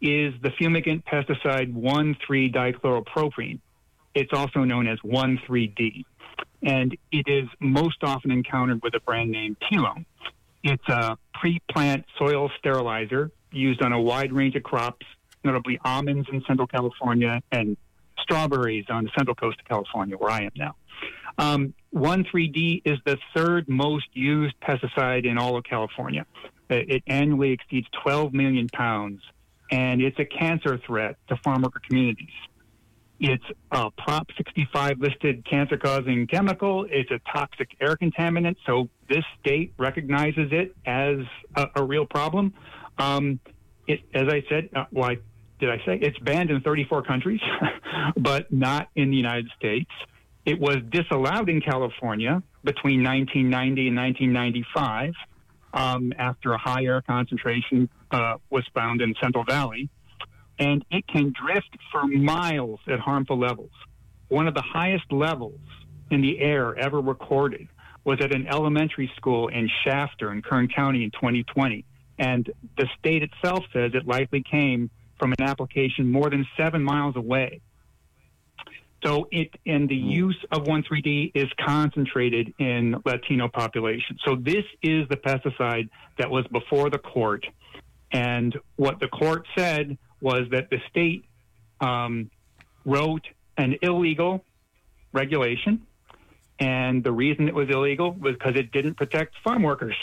[0.00, 3.60] is the fumigant pesticide 1,3-dichloropropene.
[4.14, 6.04] It's also known as 1,3-D.
[6.62, 10.04] And it is most often encountered with a brand name Telone.
[10.62, 15.06] It's a pre-plant soil sterilizer used on a wide range of crops,
[15.44, 17.76] notably almonds in Central California and
[18.20, 20.76] strawberries on the central coast of California, where I am now.
[21.38, 26.26] Um, 1,3-D is the third most used pesticide in all of California.
[26.70, 29.20] It annually exceeds 12 million pounds,
[29.70, 32.30] and it's a cancer threat to farm worker communities.
[33.20, 36.86] It's a Prop 65 listed cancer causing chemical.
[36.90, 38.56] It's a toxic air contaminant.
[38.66, 41.18] So this state recognizes it as
[41.54, 42.54] a, a real problem.
[42.98, 43.38] Um,
[43.86, 45.18] it, as I said, uh, why
[45.62, 47.40] did I say it's banned in 34 countries,
[48.16, 49.88] but not in the United States?
[50.44, 55.12] It was disallowed in California between 1990 and 1995
[55.72, 59.88] um, after a high air concentration uh, was found in Central Valley
[60.58, 63.70] and it can drift for miles at harmful levels.
[64.28, 65.60] One of the highest levels
[66.10, 67.68] in the air ever recorded
[68.04, 71.84] was at an elementary school in Shafter in Kern County in 2020.
[72.18, 74.90] And the state itself says it likely came
[75.22, 77.60] from an application more than seven miles away.
[79.04, 84.18] So it and the use of 1,3-D is concentrated in Latino population.
[84.24, 87.46] So this is the pesticide that was before the court.
[88.10, 91.24] And what the court said was that the state
[91.80, 92.28] um,
[92.84, 93.24] wrote
[93.56, 94.44] an illegal
[95.12, 95.86] regulation.
[96.58, 99.96] And the reason it was illegal was because it didn't protect farm workers.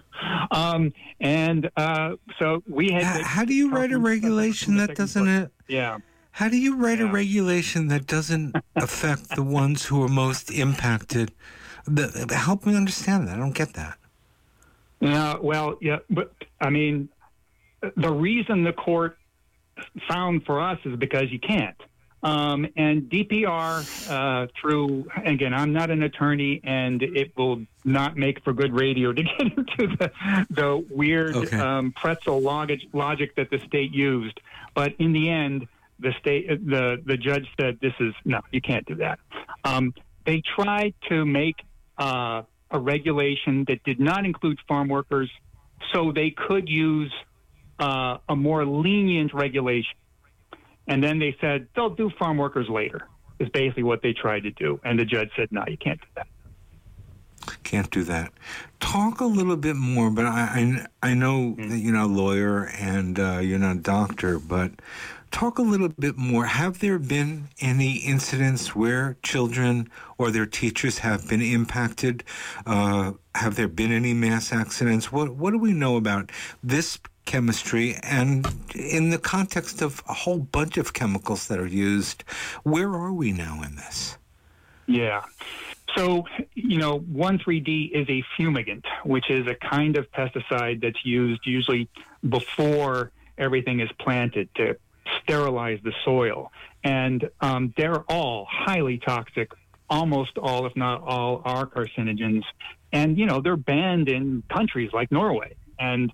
[0.50, 3.04] um, and uh, so we had.
[3.04, 5.28] How, how do you write a regulation that doesn't?
[5.28, 5.98] Uh, yeah.
[6.32, 7.08] How do you write yeah.
[7.08, 11.32] a regulation that doesn't affect the ones who are most impacted?
[11.86, 13.36] The, help me understand that.
[13.36, 13.98] I don't get that.
[15.00, 17.08] Yeah, well, yeah, but I mean,
[17.96, 19.16] the reason the court
[20.08, 21.76] found for us is because you can't.
[22.22, 28.44] Um, and DPR, uh, through, again, I'm not an attorney and it will not make
[28.44, 30.12] for good radio to get into the,
[30.50, 31.56] the weird okay.
[31.56, 34.38] um, pretzel logic, logic that the state used.
[34.74, 35.66] But in the end,
[35.98, 39.18] the state, the, the judge said, this is, no, you can't do that.
[39.64, 39.94] Um,
[40.26, 41.56] they tried to make
[41.96, 45.30] uh, a regulation that did not include farm workers
[45.92, 47.12] so they could use
[47.78, 49.96] uh, a more lenient regulation.
[50.90, 53.06] And then they said they'll do farm workers later.
[53.38, 56.06] Is basically what they tried to do, and the judge said, "No, you can't do
[56.16, 56.26] that."
[57.62, 58.32] Can't do that.
[58.80, 61.70] Talk a little bit more, but I I, I know mm-hmm.
[61.70, 64.72] that you're not a lawyer and uh, you're not a doctor, but
[65.30, 66.44] talk a little bit more.
[66.46, 72.24] Have there been any incidents where children or their teachers have been impacted?
[72.66, 75.10] Uh, have there been any mass accidents?
[75.10, 76.30] What What do we know about
[76.62, 76.98] this
[77.30, 82.24] chemistry and in the context of a whole bunch of chemicals that are used
[82.64, 84.18] where are we now in this
[84.86, 85.22] yeah
[85.96, 91.40] So, you know, 1,3-D is a fumigant, which is a kind of pesticide that's used
[91.44, 91.88] usually
[92.28, 94.76] before everything is planted to
[95.18, 96.52] sterilize the soil.
[96.84, 99.50] And um, they're all highly toxic.
[99.88, 102.44] Almost all, if not all, are carcinogens.
[102.92, 105.56] And, you know, they're banned in countries like Norway.
[105.78, 106.12] And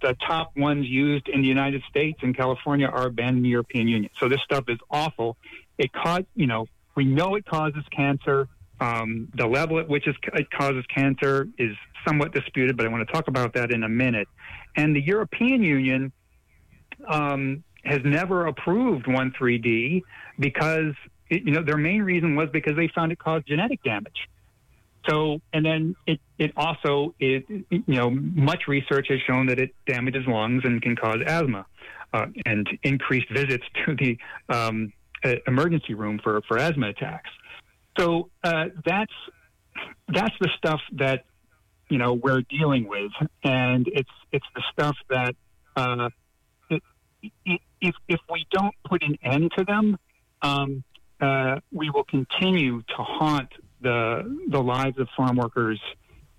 [0.00, 3.88] the top ones used in the United States and California are banned in the European
[3.88, 4.10] Union.
[4.18, 5.36] So this stuff is awful.
[5.76, 8.48] It caught, you know, we know it causes cancer.
[8.80, 13.12] Um, the level at which it causes cancer is somewhat disputed, but I want to
[13.12, 14.28] talk about that in a minute.
[14.76, 16.12] And the European Union
[17.06, 20.04] um, has never approved 1,3-D
[20.38, 20.94] because,
[21.30, 24.28] it, you know, their main reason was because they found it caused genetic damage.
[25.08, 29.74] So, and then it, it also, it, you know, much research has shown that it
[29.86, 31.64] damages lungs and can cause asthma
[32.12, 34.18] uh, and increased visits to the
[34.48, 34.92] um,
[35.46, 37.30] emergency room for, for asthma attacks.
[37.98, 39.12] So uh, that's
[40.08, 41.24] that's the stuff that
[41.88, 43.10] you know we're dealing with,
[43.42, 45.34] and it's it's the stuff that
[45.74, 46.08] uh,
[46.70, 49.98] if if we don't put an end to them,
[50.42, 50.84] um,
[51.20, 55.80] uh, we will continue to haunt the the lives of farm workers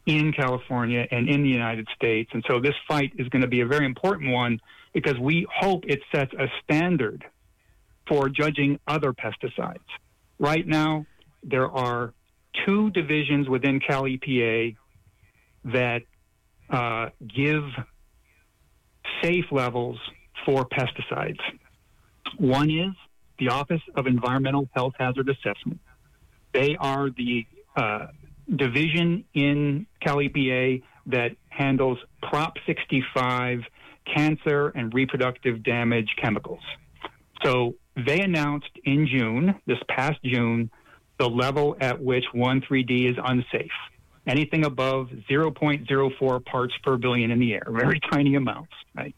[0.05, 2.29] in California and in the United States.
[2.33, 4.59] And so this fight is going to be a very important one
[4.93, 7.23] because we hope it sets a standard
[8.07, 9.77] for judging other pesticides.
[10.39, 11.05] Right now,
[11.43, 12.13] there are
[12.65, 14.75] two divisions within Cal EPA
[15.65, 16.01] that
[16.69, 17.63] uh, give
[19.21, 19.99] safe levels
[20.45, 21.39] for pesticides.
[22.37, 22.93] One is
[23.37, 25.79] the Office of Environmental Health Hazard Assessment.
[26.53, 28.07] They are the uh,
[28.53, 33.61] division in Cal EPA that handles Prop 65
[34.13, 36.61] cancer and reproductive damage chemicals.
[37.43, 40.69] So they announced in June, this past June,
[41.19, 43.71] the level at which 1,3-D is unsafe.
[44.25, 49.15] Anything above 0.04 parts per billion in the air, very tiny amounts, right?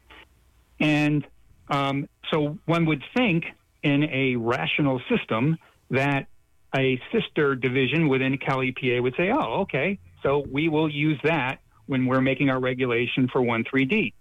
[0.79, 1.25] And
[1.69, 3.45] um, so one would think
[3.83, 5.57] in a rational system
[5.89, 6.27] that
[6.75, 11.59] a sister division within Cal EPA would say, oh, okay, so we will use that
[11.85, 14.13] when we're making our regulation for 1,3-D.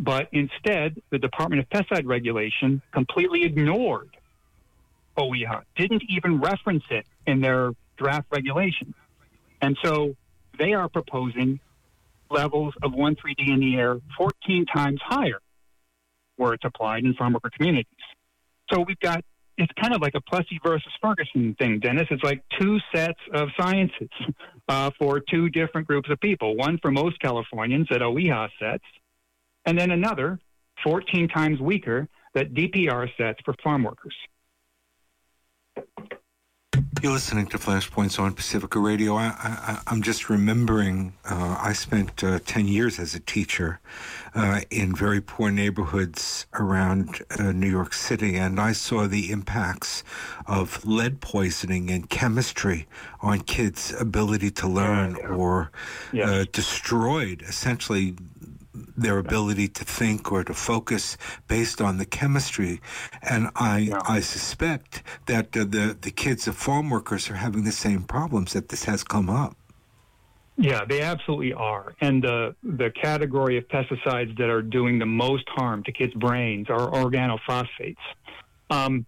[0.00, 4.16] But instead, the Department of Pesticide Regulation completely ignored
[5.18, 8.94] OEHA, didn't even reference it in their draft regulation.
[9.60, 10.14] And so
[10.58, 11.60] they are proposing
[12.30, 15.40] levels of 1,3-D in the air 14 times higher
[16.36, 17.86] where it's applied in farm worker communities.
[18.72, 19.24] So we've got,
[19.58, 22.06] it's kind of like a Plessy versus Ferguson thing, Dennis.
[22.10, 24.08] It's like two sets of sciences
[24.68, 26.56] uh, for two different groups of people.
[26.56, 28.84] One for most Californians that OEHA sets,
[29.66, 30.38] and then another
[30.84, 34.14] 14 times weaker that DPR sets for farm workers.
[37.00, 39.14] You're listening to Flashpoints on Pacifica Radio.
[39.14, 43.78] I, am just remembering uh, I spent uh, 10 years as a teacher
[44.34, 50.02] uh, in very poor neighborhoods around uh, New York City, and I saw the impacts
[50.46, 52.88] of lead poisoning and chemistry
[53.20, 55.70] on kids' ability to learn or
[56.12, 56.28] yes.
[56.28, 58.16] Uh, destroyed essentially
[58.98, 62.80] their ability to think or to focus based on the chemistry.
[63.22, 64.00] And I, yeah.
[64.06, 68.52] I suspect that uh, the, the kids of farm workers are having the same problems
[68.52, 69.56] that this has come up.
[70.60, 71.94] Yeah, they absolutely are.
[72.00, 76.66] And the the category of pesticides that are doing the most harm to kids' brains
[76.68, 77.94] are organophosphates.
[78.68, 79.06] Um,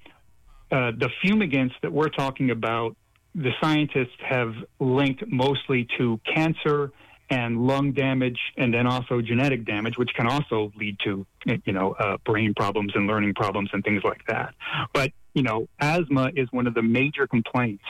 [0.71, 2.97] uh, the fumigants that we're talking about,
[3.35, 6.93] the scientists have linked mostly to cancer
[7.31, 11.25] and lung damage, and then also genetic damage, which can also lead to
[11.65, 14.55] you know uh, brain problems and learning problems and things like that.
[14.93, 17.85] But you know, asthma is one of the major complaints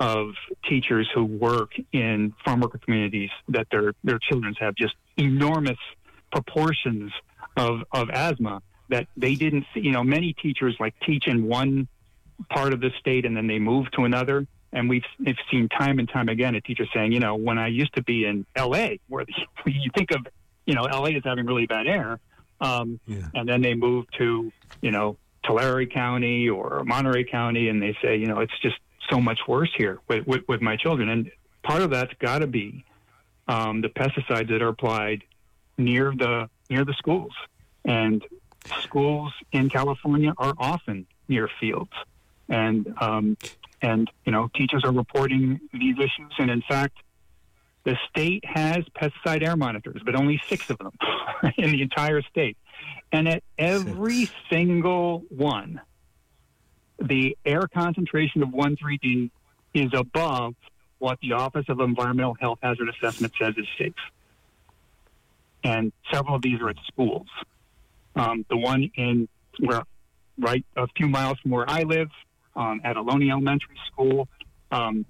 [0.00, 0.30] of
[0.68, 5.78] teachers who work in farm worker communities that their their children have just enormous
[6.32, 7.12] proportions
[7.56, 9.80] of of asthma that they didn't see.
[9.80, 11.86] You know, many teachers like teach in one
[12.48, 15.98] part of the state and then they move to another and we've, we've seen time
[15.98, 19.00] and time again a teacher saying, you know, when I used to be in L.A.,
[19.08, 19.32] where the,
[19.70, 20.26] you think of,
[20.66, 21.10] you know, L.A.
[21.10, 22.20] is having really bad air,
[22.60, 23.28] um, yeah.
[23.34, 28.16] and then they move to, you know, Tulare County or Monterey County, and they say,
[28.16, 28.76] you know, it's just
[29.08, 31.08] so much worse here with, with, with my children.
[31.08, 31.30] And
[31.62, 32.84] part of that's got to be
[33.48, 35.24] um, the pesticides that are applied
[35.76, 37.32] near the near the schools,
[37.84, 38.24] and
[38.82, 41.90] schools in California are often near fields,
[42.48, 43.36] and um,
[43.82, 46.32] and, you know, teachers are reporting these issues.
[46.38, 46.96] And in fact,
[47.84, 50.92] the state has pesticide air monitors, but only six of them
[51.56, 52.56] in the entire state.
[53.12, 54.32] And at every six.
[54.50, 55.80] single one,
[56.98, 59.30] the air concentration of 1,3-D
[59.74, 60.54] is above
[60.98, 63.94] what the Office of Environmental Health Hazard Assessment says is safe.
[65.64, 67.26] And several of these are at schools.
[68.16, 69.28] Um, the one in
[69.58, 69.82] where,
[70.38, 72.08] right a few miles from where I live,
[72.60, 74.28] um, at Ohlone Elementary School,
[74.70, 75.06] um,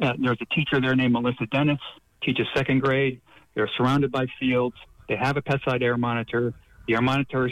[0.00, 1.80] uh, there's a teacher there named Melissa Dennis,
[2.22, 3.20] teaches second grade.
[3.54, 4.76] They're surrounded by fields.
[5.08, 6.54] They have a pesticide air monitor.
[6.86, 7.50] The air monitor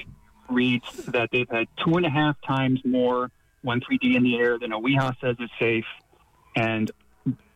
[0.49, 3.31] reads that they've had two and a half times more
[3.65, 5.85] 1,3-D in the air than OEHA says is safe.
[6.57, 6.91] And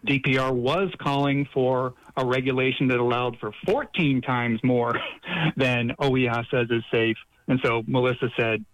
[0.06, 4.98] DPR was calling for a regulation that allowed for 14 times more
[5.56, 7.16] than OEHA says is safe.
[7.48, 8.64] And so Melissa said,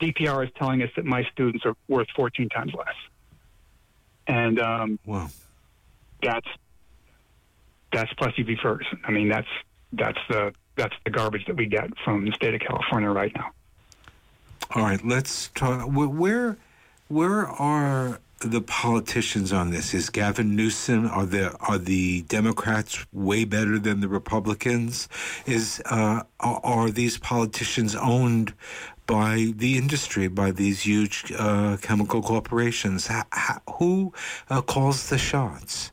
[0.00, 2.94] DPR is telling us that my students are worth 14 times less.
[4.26, 5.28] And um, wow.
[6.22, 6.46] that's
[7.92, 8.56] that's Plessy v.
[8.62, 9.00] Ferguson.
[9.04, 9.48] I mean, that's
[9.92, 13.50] that's the that's the garbage that we get from the state of California right now.
[14.74, 15.88] All right, let's talk.
[15.88, 16.56] Where
[17.08, 19.92] where are the politicians on this?
[19.92, 25.08] Is Gavin Newsom are the are the Democrats way better than the Republicans?
[25.44, 28.54] Is uh, are these politicians owned
[29.10, 33.08] by the industry, by these huge uh, chemical corporations?
[33.08, 34.12] How, how, who
[34.48, 35.90] uh, calls the shots?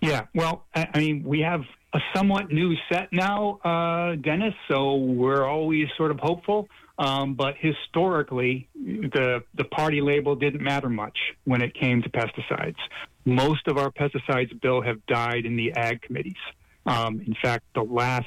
[0.00, 1.62] Yeah, well, I, I mean, we have
[1.92, 4.54] a somewhat new set now, uh, Dennis.
[4.68, 6.68] So we're always sort of hopeful.
[6.98, 12.76] Um, but historically, the the party label didn't matter much when it came to pesticides.
[13.24, 16.42] Most of our pesticides bill have died in the ag committees.
[16.86, 18.26] Um, in fact, the last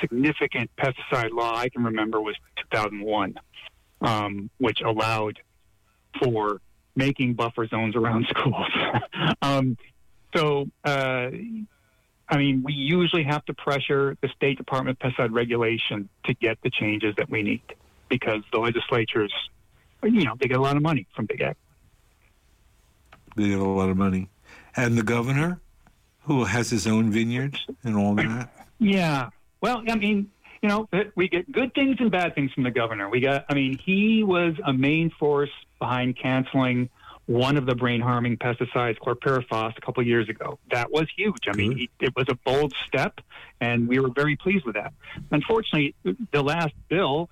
[0.00, 2.36] significant pesticide law I can remember was
[2.70, 3.34] 2001,
[4.00, 5.40] um, which allowed
[6.22, 6.60] for
[6.94, 8.68] making buffer zones around schools.
[9.42, 9.76] um,
[10.34, 11.28] so, uh,
[12.28, 16.58] I mean, we usually have to pressure the State Department of Pesticide Regulation to get
[16.62, 17.62] the changes that we need
[18.08, 19.32] because the legislatures,
[20.02, 21.56] you know, they get a lot of money from Big Ag.
[23.36, 24.28] They get a lot of money.
[24.74, 25.60] And the governor,
[26.22, 28.50] who has his own vineyards and all that?
[28.78, 29.30] Yeah.
[29.60, 30.30] Well, I mean,
[30.62, 33.08] you know, we get good things and bad things from the governor.
[33.08, 36.88] We got, I mean, he was a main force behind canceling
[37.26, 40.58] one of the brain harming pesticides, chlorpyrifos, a couple of years ago.
[40.70, 41.48] That was huge.
[41.48, 43.20] I mean, he, it was a bold step,
[43.60, 44.92] and we were very pleased with that.
[45.30, 47.28] Unfortunately, the last bill,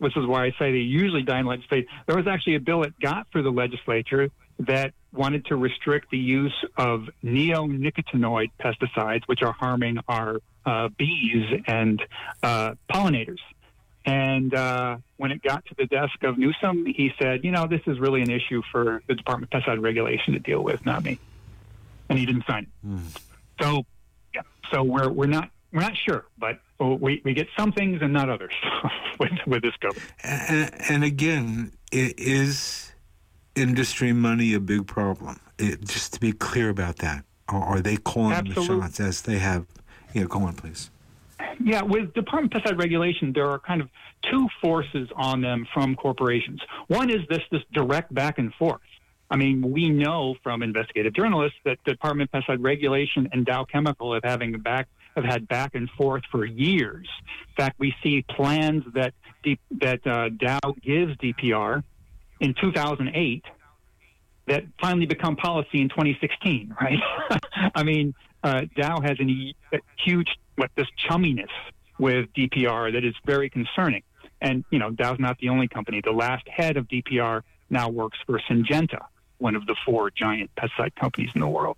[0.00, 2.82] this is why I say they usually die in legislature, there was actually a bill
[2.82, 4.30] that got through the legislature
[4.60, 11.62] that wanted to restrict the use of neonicotinoid pesticides, which are harming our uh, bees
[11.66, 12.02] and
[12.42, 13.38] uh, pollinators.
[14.04, 17.80] And uh, when it got to the desk of Newsom, he said, you know, this
[17.86, 21.18] is really an issue for the Department of Pesticide Regulation to deal with, not me.
[22.08, 22.86] And he didn't sign it.
[22.86, 23.18] Mm.
[23.60, 23.82] So,
[24.34, 24.42] yeah,
[24.72, 28.30] so we're, we're not we're not sure, but we, we get some things and not
[28.30, 28.54] others
[29.20, 30.10] with, with this government.
[30.22, 32.92] And, and again, it is
[33.54, 35.40] industry money a big problem?
[35.58, 38.76] It, just to be clear about that, are, are they calling Absolutely.
[38.76, 39.66] the shots as they have?
[40.12, 40.90] Yeah, go on, please.
[41.62, 43.88] Yeah, with Department of Pesticide Regulation, there are kind of
[44.30, 46.60] two forces on them from corporations.
[46.88, 48.80] One is this this direct back and forth.
[49.30, 54.14] I mean, we know from investigative journalists that Department of Pesticide Regulation and Dow Chemical
[54.14, 57.08] have having back have had back and forth for years.
[57.48, 61.82] In fact, we see plans that D, that uh, Dow gives DPR
[62.40, 63.44] in 2008
[64.48, 66.74] that finally become policy in 2016.
[66.80, 66.98] Right?
[67.74, 69.54] I mean, uh, Dow has a
[70.04, 71.48] huge what this chumminess
[71.98, 74.02] with DPR that is very concerning.
[74.40, 76.00] And you know, Dow's not the only company.
[76.04, 79.04] The last head of DPR now works for Syngenta,
[79.38, 81.76] one of the four giant pesticide companies in the world.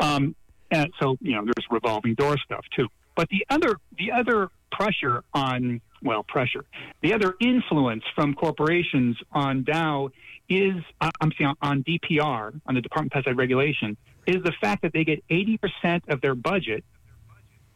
[0.00, 0.34] Um,
[0.70, 2.88] and so you know, there's revolving door stuff too.
[3.14, 6.64] But the other the other pressure on well pressure
[7.02, 10.10] the other influence from corporations on Dow
[10.48, 14.82] is uh, I'm saying on DPR on the Department of Pesticide Regulation is the fact
[14.82, 16.84] that they get 80% of their budget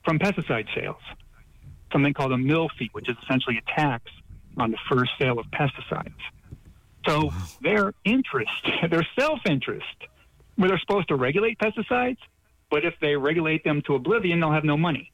[0.05, 1.01] from pesticide sales,
[1.93, 4.05] something called a mill fee, which is essentially a tax
[4.57, 6.15] on the first sale of pesticides.
[7.07, 8.51] So their interest,
[8.91, 9.85] their self-interest,
[10.57, 12.19] where they're supposed to regulate pesticides,
[12.71, 15.13] but if they regulate them to oblivion, they'll have no money.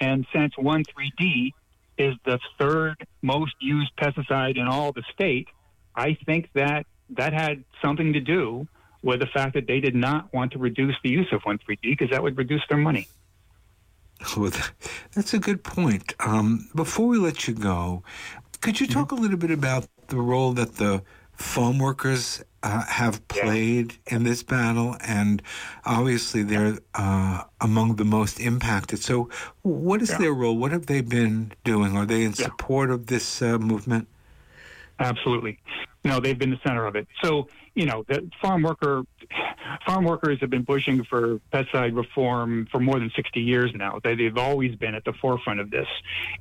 [0.00, 1.54] And since 1,3-D
[1.98, 5.48] is the third most used pesticide in all the state,
[5.98, 8.68] I think that that had something to do
[9.02, 12.10] with the fact that they did not want to reduce the use of 1,3-D because
[12.10, 13.08] that would reduce their money.
[14.36, 14.50] Well,
[15.14, 16.14] that's a good point.
[16.18, 18.02] Um, before we let you go,
[18.60, 19.18] could you talk mm-hmm.
[19.18, 24.16] a little bit about the role that the farm workers uh, have played yeah.
[24.16, 24.96] in this battle?
[25.06, 25.40] And
[25.84, 28.98] obviously, they're uh, among the most impacted.
[28.98, 29.30] So,
[29.62, 30.18] what is yeah.
[30.18, 30.56] their role?
[30.56, 31.96] What have they been doing?
[31.96, 32.46] Are they in yeah.
[32.46, 34.08] support of this uh, movement?
[34.98, 35.58] Absolutely.
[36.04, 37.06] No, they've been the center of it.
[37.22, 39.04] So, you know, the farm worker
[39.86, 44.00] farm workers have been pushing for pesticide reform for more than 60 years now.
[44.02, 45.86] They, they've always been at the forefront of this.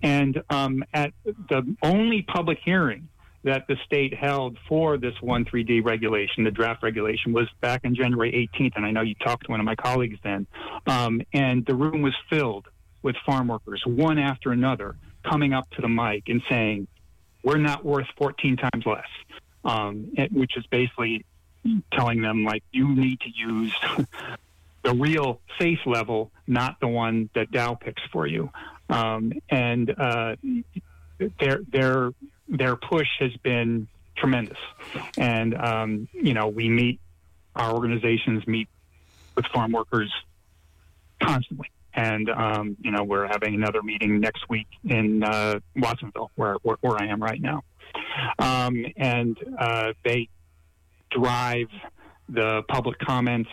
[0.02, 3.10] And um, at the only public hearing
[3.44, 8.50] that the state held for this 1,3-D regulation, the draft regulation, was back on January
[8.54, 8.74] 18th.
[8.76, 10.48] And I know you talked to one of my colleagues then.
[10.86, 12.68] Um, and the room was filled
[13.04, 14.96] with farm workers, one after another,
[15.30, 16.88] coming up to the mic and saying,
[17.48, 19.08] we're not worth 14 times less,
[19.64, 21.24] um, which is basically
[21.94, 23.74] telling them, like, you need to use
[24.84, 28.52] the real safe level, not the one that Dow picks for you.
[28.90, 30.36] Um, and uh,
[31.40, 32.12] their, their,
[32.50, 33.88] their push has been
[34.18, 34.60] tremendous.
[35.18, 37.00] And, um, you know, we meet,
[37.56, 38.68] our organizations meet
[39.36, 40.14] with farm workers
[41.24, 41.72] constantly.
[41.98, 46.78] And, um, you know, we're having another meeting next week in uh, Watsonville, where, where,
[46.82, 47.64] where, I am right now.
[48.38, 50.30] Um, and uh, they
[51.10, 51.70] drive
[52.30, 53.50] the public comments.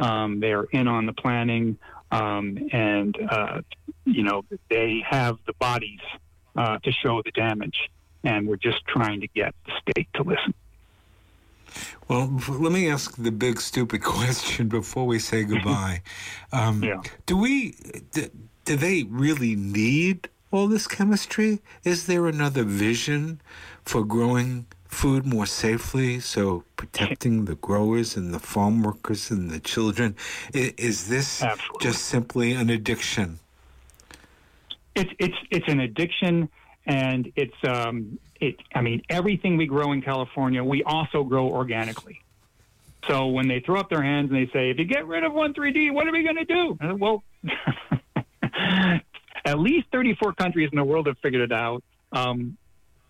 [0.00, 1.78] Um, they are in on the planning.
[2.10, 3.60] Um, and, uh,
[4.04, 6.00] you know, they have the bodies
[6.56, 7.78] uh, to show the damage.
[8.24, 10.52] And we're just trying to get the state to listen.
[12.08, 16.02] Well, let me ask the big stupid question before we say goodbye.
[16.52, 17.02] Um, yeah.
[17.26, 17.74] Do we?
[18.12, 18.28] Do,
[18.64, 21.60] do they really need all this chemistry?
[21.82, 23.40] Is there another vision
[23.84, 26.20] for growing food more safely?
[26.20, 30.14] So protecting the growers and the farm workers and the children.
[30.52, 31.78] Is, is this Absolutely.
[31.80, 33.40] just simply an addiction?
[34.94, 36.48] It's it's it's an addiction,
[36.86, 42.22] and it's um, it, I mean, everything we grow in California, we also grow organically.
[43.08, 45.32] So when they throw up their hands and they say, if you get rid of
[45.32, 46.78] 1,3-D, what are we going to do?
[46.98, 47.22] Well,
[49.44, 51.82] at least 34 countries in the world have figured it out.
[52.12, 52.56] Um,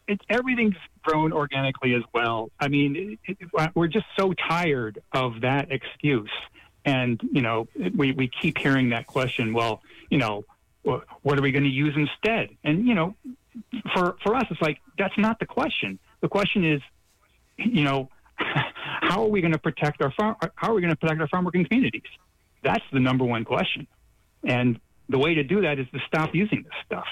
[0.06, 2.50] it's everything's grown organically as well.
[2.58, 6.30] I mean, it, it, we're just so tired of that excuse.
[6.84, 9.80] And, you know, we, we keep hearing that question, well,
[10.10, 10.44] you know,
[10.82, 12.50] what are we going to use instead?
[12.62, 13.14] And, you know,
[13.94, 15.98] for for us, it's like that's not the question.
[16.20, 16.80] The question is,
[17.56, 20.36] you know, how are we going to protect our farm?
[20.54, 22.02] How are we going to protect our farm working communities?
[22.62, 23.86] That's the number one question.
[24.42, 27.06] And the way to do that is to stop using this stuff.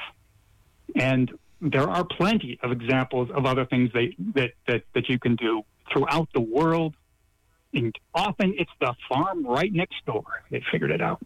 [0.97, 1.31] And
[1.61, 5.63] there are plenty of examples of other things they, that, that, that you can do
[5.93, 6.95] throughout the world.
[7.75, 10.25] And often it's the farm right next door.
[10.51, 11.23] They figured it out.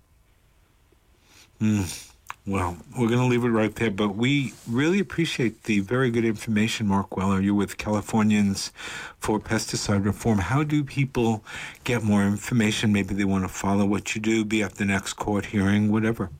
[1.61, 2.12] Mm.
[2.47, 6.24] Well, we're going to leave it right there, but we really appreciate the very good
[6.24, 7.40] information, Mark Weller.
[7.40, 8.72] You're with Californians
[9.18, 10.38] for Pesticide Reform.
[10.38, 11.42] How do people
[11.82, 12.92] get more information?
[12.92, 16.30] Maybe they want to follow what you do, be at the next court hearing, whatever.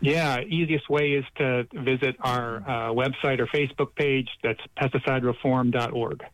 [0.00, 4.28] Yeah, easiest way is to visit our uh, website or Facebook page.
[4.44, 6.24] That's pesticidereform.org.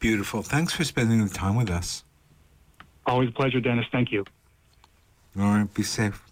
[0.00, 0.42] Beautiful.
[0.42, 2.04] Thanks for spending the time with us.
[3.06, 3.86] Always a pleasure, Dennis.
[3.90, 4.24] Thank you.
[5.38, 6.22] All right, be safe.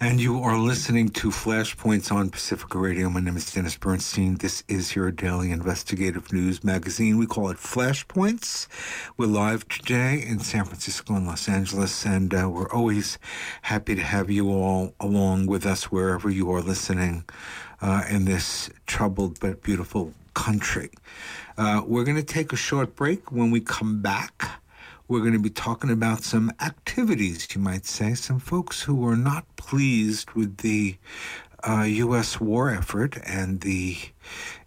[0.00, 3.08] And you are listening to Flashpoints on Pacifica Radio.
[3.08, 4.34] My name is Dennis Bernstein.
[4.34, 7.16] This is your daily investigative news magazine.
[7.16, 8.66] We call it Flashpoints.
[9.16, 13.18] We're live today in San Francisco and Los Angeles, and uh, we're always
[13.62, 17.24] happy to have you all along with us wherever you are listening
[17.80, 20.90] uh, in this troubled but beautiful country.
[21.56, 23.30] Uh, we're going to take a short break.
[23.30, 24.60] When we come back,
[25.06, 29.16] we're going to be talking about some activities, you might say, some folks who were
[29.16, 30.96] not pleased with the
[31.62, 32.40] uh, U.S.
[32.40, 33.96] war effort and the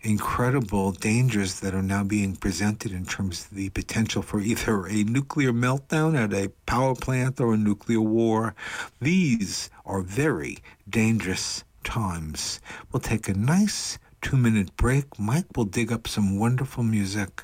[0.02, 5.04] incredible dangers that are now being presented in terms of the potential for either a
[5.04, 8.56] nuclear meltdown at a power plant or a nuclear war.
[9.02, 10.60] These are very
[10.90, 12.60] dangerous times.
[12.92, 15.20] We'll take a nice two minute break.
[15.20, 17.44] Mike will dig up some wonderful music,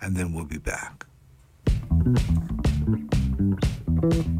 [0.00, 1.06] and then we'll be back
[1.90, 2.22] thank
[4.26, 4.39] you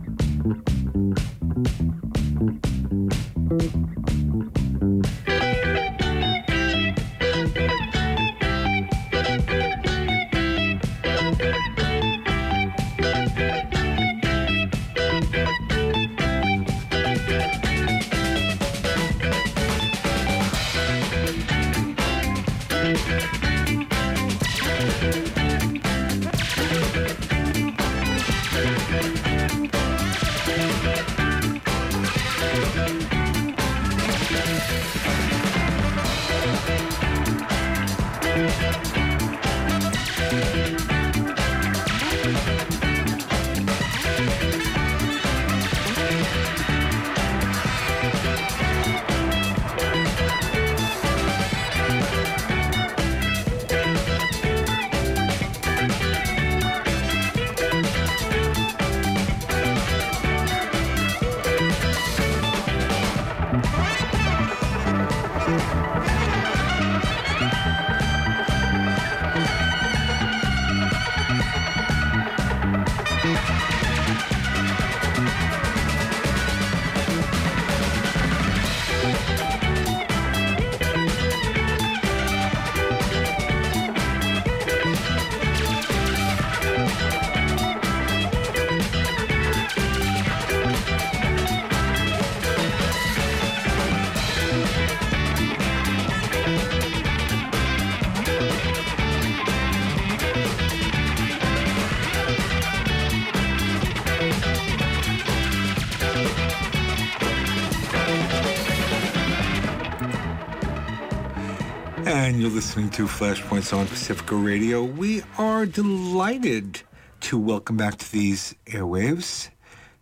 [112.12, 114.82] And you're listening to Flashpoints on Pacifica Radio.
[114.82, 116.82] We are delighted
[117.20, 119.50] to welcome back to these airwaves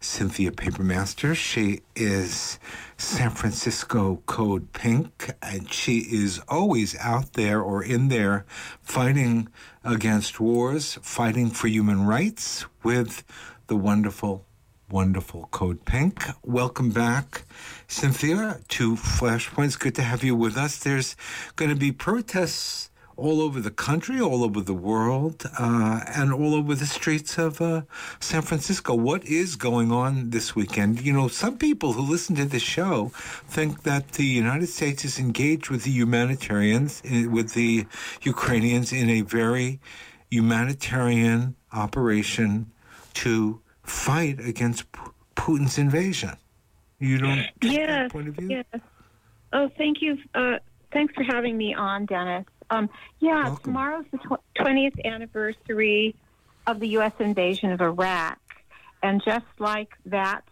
[0.00, 1.36] Cynthia Papermaster.
[1.36, 2.59] She is
[2.96, 8.46] San Francisco Code Pink, and she is always out there or in there
[8.80, 9.48] fighting
[9.84, 13.22] against wars, fighting for human rights with
[13.66, 14.46] the wonderful,
[14.91, 16.24] wonderful Code Pink.
[16.43, 17.43] Welcome back,
[17.89, 19.78] Cynthia, to Flashpoints.
[19.78, 20.78] Good to have you with us.
[20.78, 21.14] There's
[21.57, 26.55] going to be protests all over the country, all over the world, uh, and all
[26.55, 27.82] over the streets of uh,
[28.20, 28.95] San Francisco.
[28.95, 31.03] What is going on this weekend?
[31.03, 33.11] You know, some people who listen to this show
[33.47, 37.86] think that the United States is engaged with the humanitarians, eh, with the
[38.22, 39.80] Ukrainians, in a very
[40.30, 42.70] humanitarian operation
[43.14, 44.84] to fight against
[45.36, 46.36] Putin's invasion.
[46.99, 48.49] You don't yes, point of view?
[48.51, 48.82] Yes.
[49.53, 50.18] Oh, thank you.
[50.34, 50.59] Uh,
[50.93, 52.45] thanks for having me on, Dennis.
[52.70, 53.64] Um, yeah, Welcome.
[53.64, 56.14] tomorrow's the tw- 20th anniversary
[56.66, 57.12] of the U.S.
[57.18, 58.39] invasion of Iraq.
[59.03, 60.43] And just like that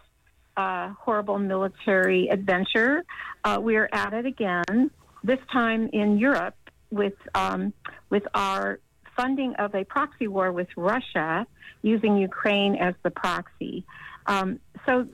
[0.57, 3.05] uh, horrible military adventure,
[3.45, 4.91] uh, we are at it again,
[5.25, 6.55] this time in Europe
[6.91, 7.73] with, um,
[8.09, 8.79] with our
[9.17, 11.47] funding of a proxy war with Russia
[11.83, 13.85] using Ukraine as the proxy.
[14.27, 15.07] Um, so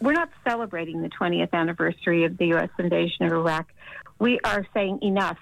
[0.00, 2.70] we're not celebrating the 20th anniversary of the U.S.
[2.78, 3.72] invasion of Iraq.
[4.18, 5.38] We are saying enough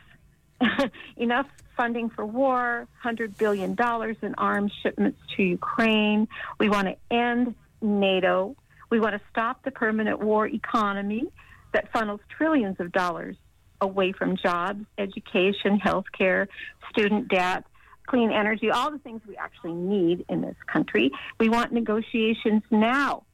[1.16, 1.46] enough
[1.76, 3.76] funding for war, $100 billion
[4.22, 6.26] in arms shipments to Ukraine.
[6.59, 8.57] We want to end NATO.
[8.90, 11.28] We want to stop the permanent war economy
[11.72, 13.36] that funnels trillions of dollars
[13.80, 16.49] away from jobs, education, healthcare,
[16.90, 17.64] student debt,
[18.09, 21.11] clean energy, all the things we actually need in this country.
[21.38, 23.24] We want negotiations now.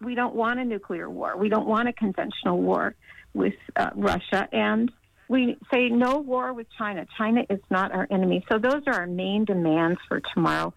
[0.00, 1.36] We don't want a nuclear war.
[1.36, 2.94] We don't want a conventional war
[3.32, 4.48] with uh, Russia.
[4.52, 4.90] And
[5.28, 7.06] we say no war with China.
[7.16, 8.44] China is not our enemy.
[8.50, 10.74] So those are our main demands for tomorrow.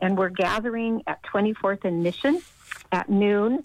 [0.00, 2.40] And we're gathering at 24th and Mission
[2.92, 3.62] at noon.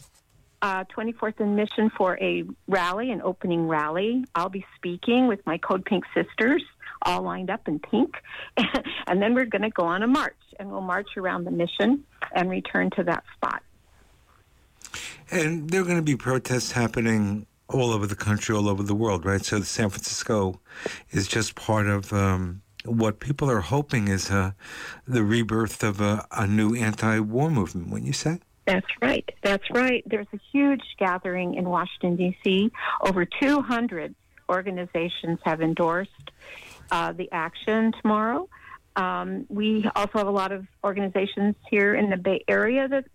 [0.62, 4.26] Uh, 24th and Mission for a rally, an opening rally.
[4.36, 6.62] I'll be speaking with my Code Pink sisters,
[7.04, 8.16] all lined up in pink.
[9.08, 12.04] and then we're going to go on a march, and we'll march around the mission
[12.34, 13.62] and return to that spot.
[15.32, 18.96] And there are going to be protests happening all over the country, all over the
[18.96, 19.44] world, right?
[19.44, 20.60] So San Francisco
[21.12, 24.52] is just part of um, what people are hoping is uh,
[25.08, 27.90] the rebirth of a, a new anti-war movement.
[27.90, 28.40] Wouldn't you say?
[28.66, 29.28] That's right.
[29.44, 30.04] That's right.
[30.06, 32.72] There's a huge gathering in Washington D.C.
[33.02, 34.14] Over 200
[34.48, 36.32] organizations have endorsed
[36.92, 38.48] uh, the action tomorrow.
[38.96, 43.06] Um, we also have a lot of organizations here in the Bay Area that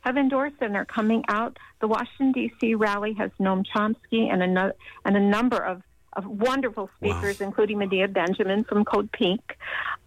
[0.00, 1.56] have endorsed and are coming out.
[1.80, 2.74] The Washington D.C.
[2.74, 4.74] rally has Noam Chomsky and a
[5.04, 5.82] and a number of,
[6.14, 7.46] of wonderful speakers, wow.
[7.46, 9.40] including Medea Benjamin from Code Pink.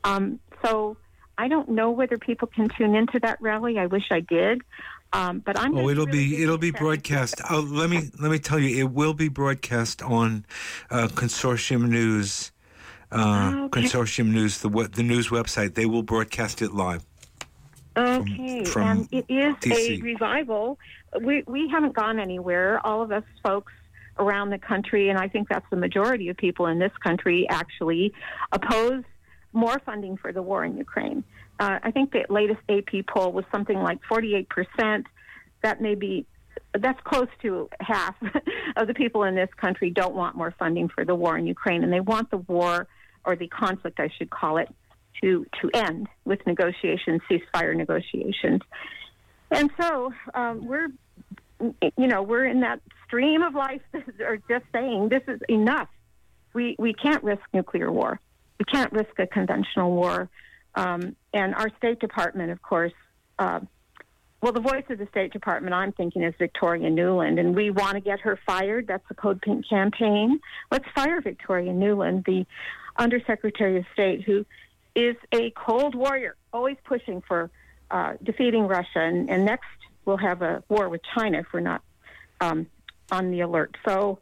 [0.04, 0.98] Um, so
[1.38, 3.78] I don't know whether people can tune into that rally.
[3.80, 4.62] I wish I did.
[5.14, 5.78] Um, but I'm.
[5.78, 7.42] Oh, it'll really be it'll be broadcast.
[7.50, 10.46] Oh, let me let me tell you, it will be broadcast on
[10.90, 12.51] uh, Consortium News.
[13.12, 13.82] Uh, oh, okay.
[13.82, 15.74] Consortium News, the the news website.
[15.74, 17.06] They will broadcast it live.
[17.98, 20.00] Okay, from and it is DC.
[20.00, 20.80] a revival.
[21.20, 22.80] We we haven't gone anywhere.
[22.86, 23.74] All of us folks
[24.18, 28.14] around the country, and I think that's the majority of people in this country, actually
[28.52, 29.04] oppose
[29.52, 31.24] more funding for the war in Ukraine.
[31.60, 35.08] Uh, I think the latest AP poll was something like 48 percent.
[35.64, 36.26] That may be
[36.80, 38.16] that's close to half
[38.78, 41.84] of the people in this country don't want more funding for the war in Ukraine,
[41.84, 42.88] and they want the war
[43.26, 44.70] or the conflict, I should call it,
[45.22, 48.62] to to end with negotiations, ceasefire negotiations.
[49.52, 50.88] And so um, we're,
[51.60, 55.90] you know, we're in that stream of life that are just saying this is enough.
[56.54, 58.20] We we can't risk nuclear war.
[58.60, 60.30] We can't risk a conventional war.
[60.76, 62.94] Um, and our State Department, of course.
[63.38, 63.62] Uh,
[64.42, 67.94] well, the voice of the State Department, I'm thinking, is Victoria Nuland, and we want
[67.94, 68.88] to get her fired.
[68.88, 70.40] That's the Code Pink campaign.
[70.72, 72.46] Let's fire Victoria Nuland, the
[72.98, 74.46] Undersecretary of State, who
[74.96, 77.50] is a cold warrior, always pushing for
[77.90, 79.00] uh, defeating Russia.
[79.00, 79.68] And, and, next,
[80.06, 81.82] we'll have a war with China if we're not
[82.40, 82.68] um,
[83.12, 83.76] on the alert.
[83.86, 84.20] So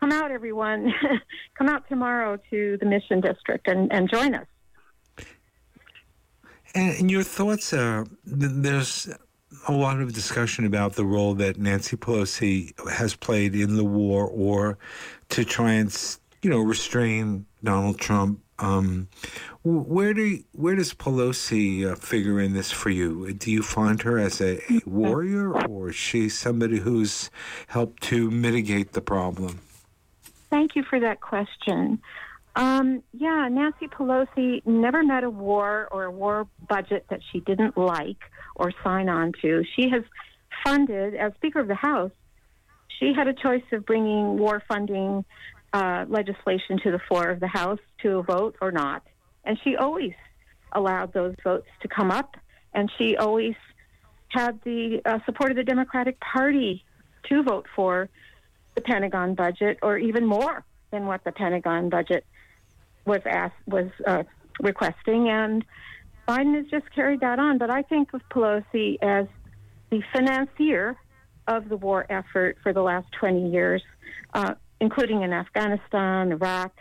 [0.00, 0.92] come out, everyone.
[1.58, 4.46] come out tomorrow to the Mission District and, and join us.
[6.74, 9.08] And, your thoughts are there's
[9.66, 14.26] a lot of discussion about the role that Nancy Pelosi has played in the war
[14.26, 14.76] or
[15.30, 15.90] to try and,
[16.46, 19.08] you know, restrain Donald Trump um,
[19.64, 23.32] where do where does Pelosi uh, figure in this for you?
[23.32, 27.30] Do you find her as a, a warrior, or is she somebody who's
[27.66, 29.58] helped to mitigate the problem?
[30.50, 32.00] Thank you for that question.
[32.54, 37.76] Um, yeah, Nancy Pelosi never met a war or a war budget that she didn't
[37.76, 38.22] like
[38.54, 39.64] or sign on to.
[39.74, 40.04] She has
[40.64, 42.12] funded, as Speaker of the House,
[42.98, 45.24] she had a choice of bringing war funding
[45.76, 49.02] uh, legislation to the floor of the House to a vote or not.
[49.44, 50.14] And she always
[50.72, 52.34] allowed those votes to come up,
[52.72, 53.54] and she always
[54.28, 56.82] had the uh, support of the Democratic Party
[57.28, 58.08] to vote for
[58.74, 62.24] the Pentagon budget, or even more than what the Pentagon budget
[63.04, 64.22] was asked was uh,
[64.60, 65.28] requesting.
[65.28, 65.62] And
[66.26, 67.58] Biden has just carried that on.
[67.58, 69.26] But I think of Pelosi as
[69.90, 70.96] the financier
[71.46, 73.82] of the war effort for the last 20 years,
[74.32, 76.72] uh, including in Afghanistan, Iraq,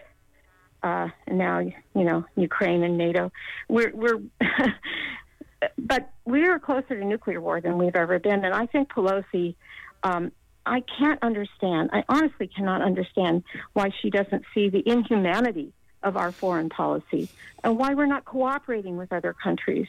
[0.83, 3.31] uh, and now you know Ukraine and NATO.
[3.67, 4.21] We're, we're
[5.77, 9.55] but we are closer to nuclear war than we've ever been, and I think Pelosi.
[10.03, 10.31] Um,
[10.67, 11.91] I can't understand.
[11.93, 13.43] I honestly cannot understand
[13.73, 17.29] why she doesn't see the inhumanity of our foreign policy
[17.63, 19.87] and why we're not cooperating with other countries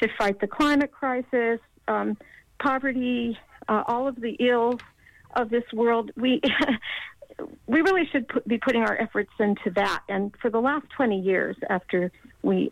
[0.00, 2.16] to fight the climate crisis, um,
[2.58, 4.80] poverty, uh, all of the ills
[5.34, 6.10] of this world.
[6.16, 6.40] We
[7.66, 10.02] we really should put, be putting our efforts into that.
[10.08, 12.10] And for the last 20 years, after
[12.42, 12.70] we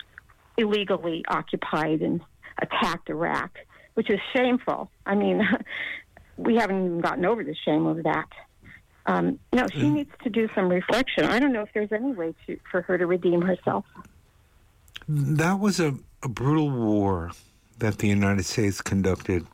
[0.57, 2.21] illegally occupied and
[2.61, 3.59] attacked Iraq,
[3.95, 4.91] which is shameful.
[5.05, 5.47] I mean,
[6.37, 8.29] we haven't even gotten over the shame of that.
[9.07, 9.93] Um, no, she mm.
[9.93, 11.25] needs to do some reflection.
[11.25, 13.85] I don't know if there's any way to, for her to redeem herself.
[15.09, 17.31] That was a, a brutal war
[17.79, 19.47] that the United States conducted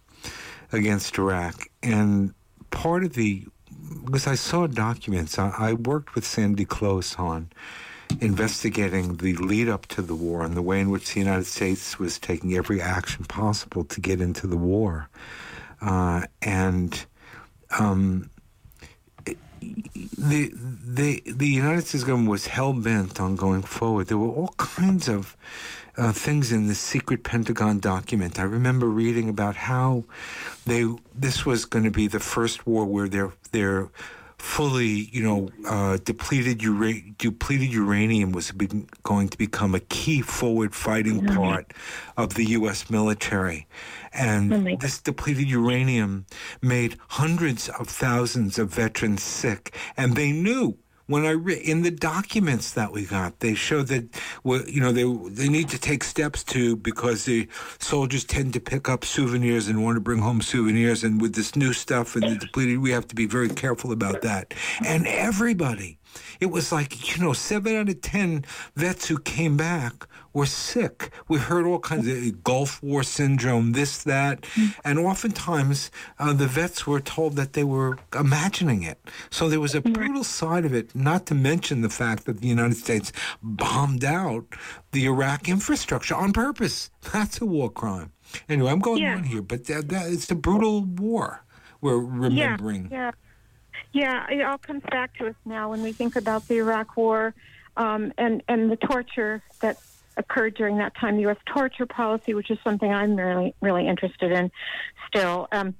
[0.73, 1.67] against Iraq.
[1.83, 2.33] And
[2.71, 3.45] part of the,
[4.05, 7.51] because I saw documents, I, I worked with Sandy Close on
[8.21, 11.99] investigating the lead up to the war and the way in which the United States
[11.99, 15.09] was taking every action possible to get into the war.
[15.81, 17.07] Uh, and
[17.79, 18.31] um,
[19.61, 24.09] the the the United States government was hell bent on going forward.
[24.09, 25.37] There were all kinds of
[25.97, 28.39] uh, things in the secret Pentagon document.
[28.39, 30.05] I remember reading about how
[30.67, 30.85] they
[31.15, 33.91] this was going to be the first war where they're they're
[34.43, 40.21] fully, you know, uh, depleted, ura- depleted uranium was be- going to become a key
[40.21, 41.37] forward fighting mm-hmm.
[41.37, 41.73] part
[42.17, 42.91] of the U.S.
[42.91, 43.69] military.
[44.13, 46.27] And oh this depleted uranium
[46.61, 49.77] made hundreds of thousands of veterans sick.
[49.97, 50.77] And they knew
[51.07, 54.09] when I re- in the documents that we got, they show that
[54.45, 57.49] well, you know they they need to take steps to because the
[57.79, 61.57] soldiers tend to pick up souvenirs and want to bring home souvenirs, and with this
[61.57, 64.55] new stuff and the depleted, we have to be very careful about that.
[64.85, 65.99] And everybody,
[66.41, 68.45] it was like you know seven out of ten
[68.75, 71.11] vets who came back were sick.
[71.29, 74.47] We heard all kinds of Gulf War syndrome, this, that,
[74.85, 78.99] and oftentimes uh, the vets were told that they were imagining it.
[79.31, 82.49] So there was a brutal side of it, not to mention the fact that the
[82.49, 84.47] United States bombed out
[84.93, 86.91] the Iraq infrastructure on purpose.
[87.13, 88.13] That's a war crime.
[88.49, 89.17] Anyway, I'm going yeah.
[89.17, 91.45] on here, but that, that, it's a brutal war
[91.81, 92.89] we're remembering.
[92.91, 93.11] Yeah, yeah.
[93.93, 97.35] Yeah, it all comes back to us now when we think about the Iraq War
[97.77, 99.79] um, and and the torture that
[100.17, 101.39] occurred during that time, the U.S.
[101.47, 104.51] torture policy, which is something I'm really, really interested in
[105.09, 105.49] still.
[105.53, 105.75] Um,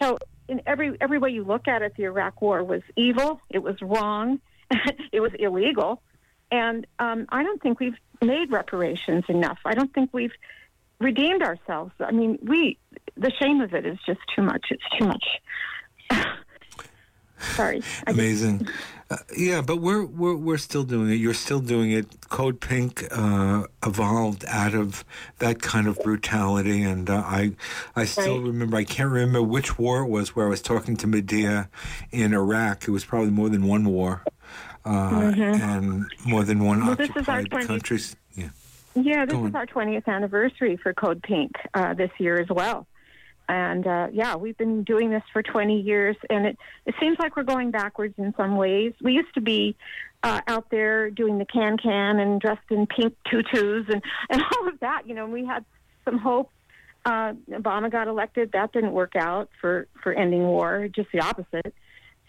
[0.00, 0.18] so,
[0.48, 3.40] in every every way you look at it, the Iraq War was evil.
[3.50, 4.40] It was wrong.
[5.12, 6.02] it was illegal,
[6.50, 9.58] and um, I don't think we've made reparations enough.
[9.64, 10.32] I don't think we've
[10.98, 11.92] redeemed ourselves.
[12.00, 12.78] I mean, we
[13.16, 14.66] the shame of it is just too much.
[14.70, 15.24] It's too much.
[17.38, 17.82] Sorry.
[18.06, 18.68] Amazing.
[19.10, 21.16] Uh, yeah, but we're we're we're still doing it.
[21.16, 22.28] You're still doing it.
[22.30, 25.04] Code Pink uh, evolved out of
[25.40, 27.52] that kind of brutality, and uh, I
[27.94, 28.46] I still right.
[28.46, 28.76] remember.
[28.76, 31.68] I can't remember which war it was where I was talking to Medea
[32.12, 32.88] in Iraq.
[32.88, 34.24] It was probably more than one war,
[34.86, 35.62] uh, mm-hmm.
[35.62, 38.16] and more than one well, occupied countries.
[38.34, 38.48] Yeah.
[38.94, 42.86] Yeah, this is our 20th anniversary for Code Pink uh, this year as well.
[43.48, 47.36] And uh, yeah, we've been doing this for 20 years, and it, it seems like
[47.36, 48.94] we're going backwards in some ways.
[49.02, 49.76] We used to be
[50.24, 54.68] uh, out there doing the can can and dressed in pink tutus and, and all
[54.68, 55.64] of that, you know, we had
[56.04, 56.50] some hope.
[57.04, 58.52] Uh, Obama got elected.
[58.52, 61.74] That didn't work out for, for ending war, just the opposite.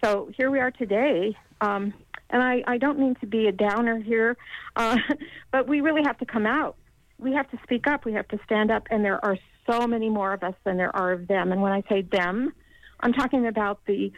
[0.03, 1.37] So here we are today.
[1.61, 1.93] Um,
[2.29, 4.35] and I, I don't mean to be a downer here,
[4.75, 4.97] uh,
[5.51, 6.75] but we really have to come out.
[7.17, 8.03] We have to speak up.
[8.03, 8.87] We have to stand up.
[8.91, 9.37] And there are
[9.67, 11.51] so many more of us than there are of them.
[11.51, 12.53] And when I say them,
[12.99, 14.11] I'm talking about the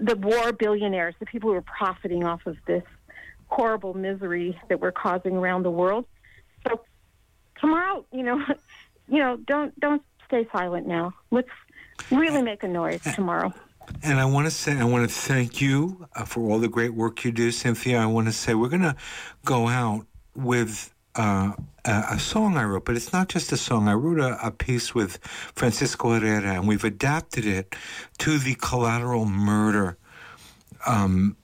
[0.00, 2.82] the war billionaires, the people who are profiting off of this
[3.48, 6.06] horrible misery that we're causing around the world.
[6.66, 6.80] So
[7.60, 8.42] come out, you know,
[9.08, 11.12] you know, don't don't stay silent now.
[11.30, 11.50] Let's
[12.10, 13.52] really make a noise tomorrow.
[14.02, 16.94] And I want to say, I want to thank you uh, for all the great
[16.94, 17.98] work you do, Cynthia.
[17.98, 18.96] I want to say we're going to
[19.44, 21.52] go out with uh,
[21.84, 23.88] a, a, song I wrote, but it's not just a song.
[23.88, 25.18] I wrote a, a, piece with
[25.54, 27.74] Francisco Herrera, and we've adapted it
[28.18, 29.96] to the collateral murder
[30.86, 31.36] um,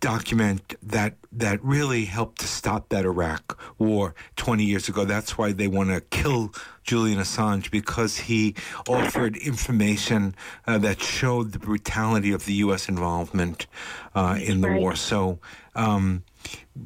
[0.00, 5.04] document that that really helped to stop that Iraq war 20 years ago.
[5.04, 6.52] That's why they want to kill
[6.84, 8.54] Julian Assange because he
[8.88, 10.34] offered information
[10.66, 12.88] uh, that showed the brutality of the U.S.
[12.88, 13.66] involvement
[14.14, 14.80] uh, in the right.
[14.80, 14.94] war.
[14.94, 15.38] So.
[15.74, 16.24] Um,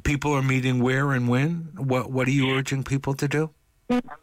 [0.02, 1.70] people are meeting where and when?
[1.76, 3.50] What What are you urging people to do?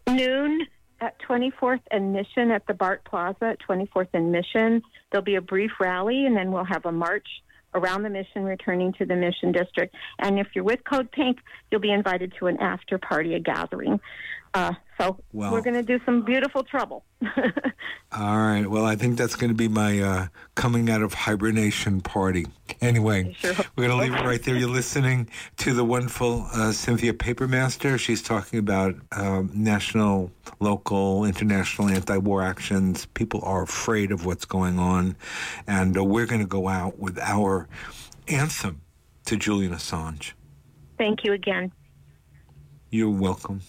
[0.08, 0.68] Noon
[1.02, 4.82] at 24th and Mission at the BART Plaza at 24th and Mission.
[5.12, 7.28] There'll be a brief rally, and then we'll have a march
[7.76, 9.96] around the mission, returning to the mission district.
[10.18, 11.38] And if you're with Code Pink,
[11.70, 14.00] you'll be invited to an after party, a gathering.
[14.54, 17.06] Uh, so well, we're going to do some beautiful trouble.
[18.12, 18.66] all right.
[18.66, 22.48] Well, I think that's going to be my uh, coming out of hibernation party.
[22.82, 23.54] Anyway, sure.
[23.76, 24.56] we're going to leave it right there.
[24.56, 28.00] You're listening to the wonderful uh, Cynthia Papermaster.
[28.00, 33.06] She's talking about um, national, local, international anti-war actions.
[33.06, 35.16] People are afraid of what's going on,
[35.68, 37.68] and uh, we're going to go out with our
[38.28, 38.82] anthem
[39.26, 40.34] to Julian Assange.
[40.98, 41.72] Thank you again.
[42.90, 43.62] You're welcome.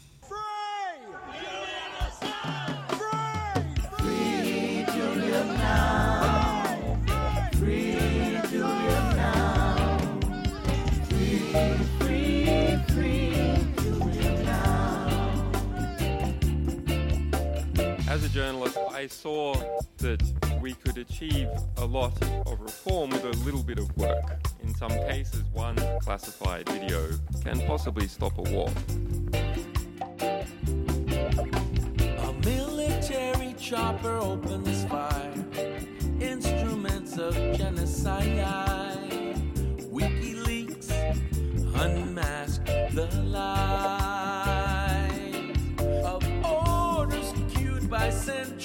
[19.00, 19.54] I saw
[19.96, 20.22] that
[20.60, 21.48] we could achieve
[21.78, 24.42] a lot of reform with a little bit of work.
[24.62, 27.08] In some cases, one classified video
[27.42, 28.68] can possibly stop a war.
[32.18, 35.32] A military chopper opens fire,
[36.20, 38.28] instruments of genocide.
[39.96, 40.90] WikiLeaks
[41.80, 43.08] unmask the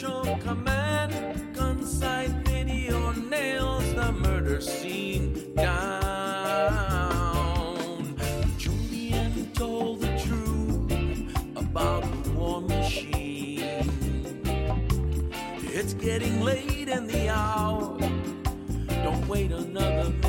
[0.06, 1.14] Central Command.
[1.56, 6.06] Gunsight video nails the murder scene down.
[8.58, 10.92] Julian told the truth
[11.56, 13.82] about the war machine.
[15.74, 17.98] It's getting late in the hour.
[19.04, 20.25] Don't wait another minute.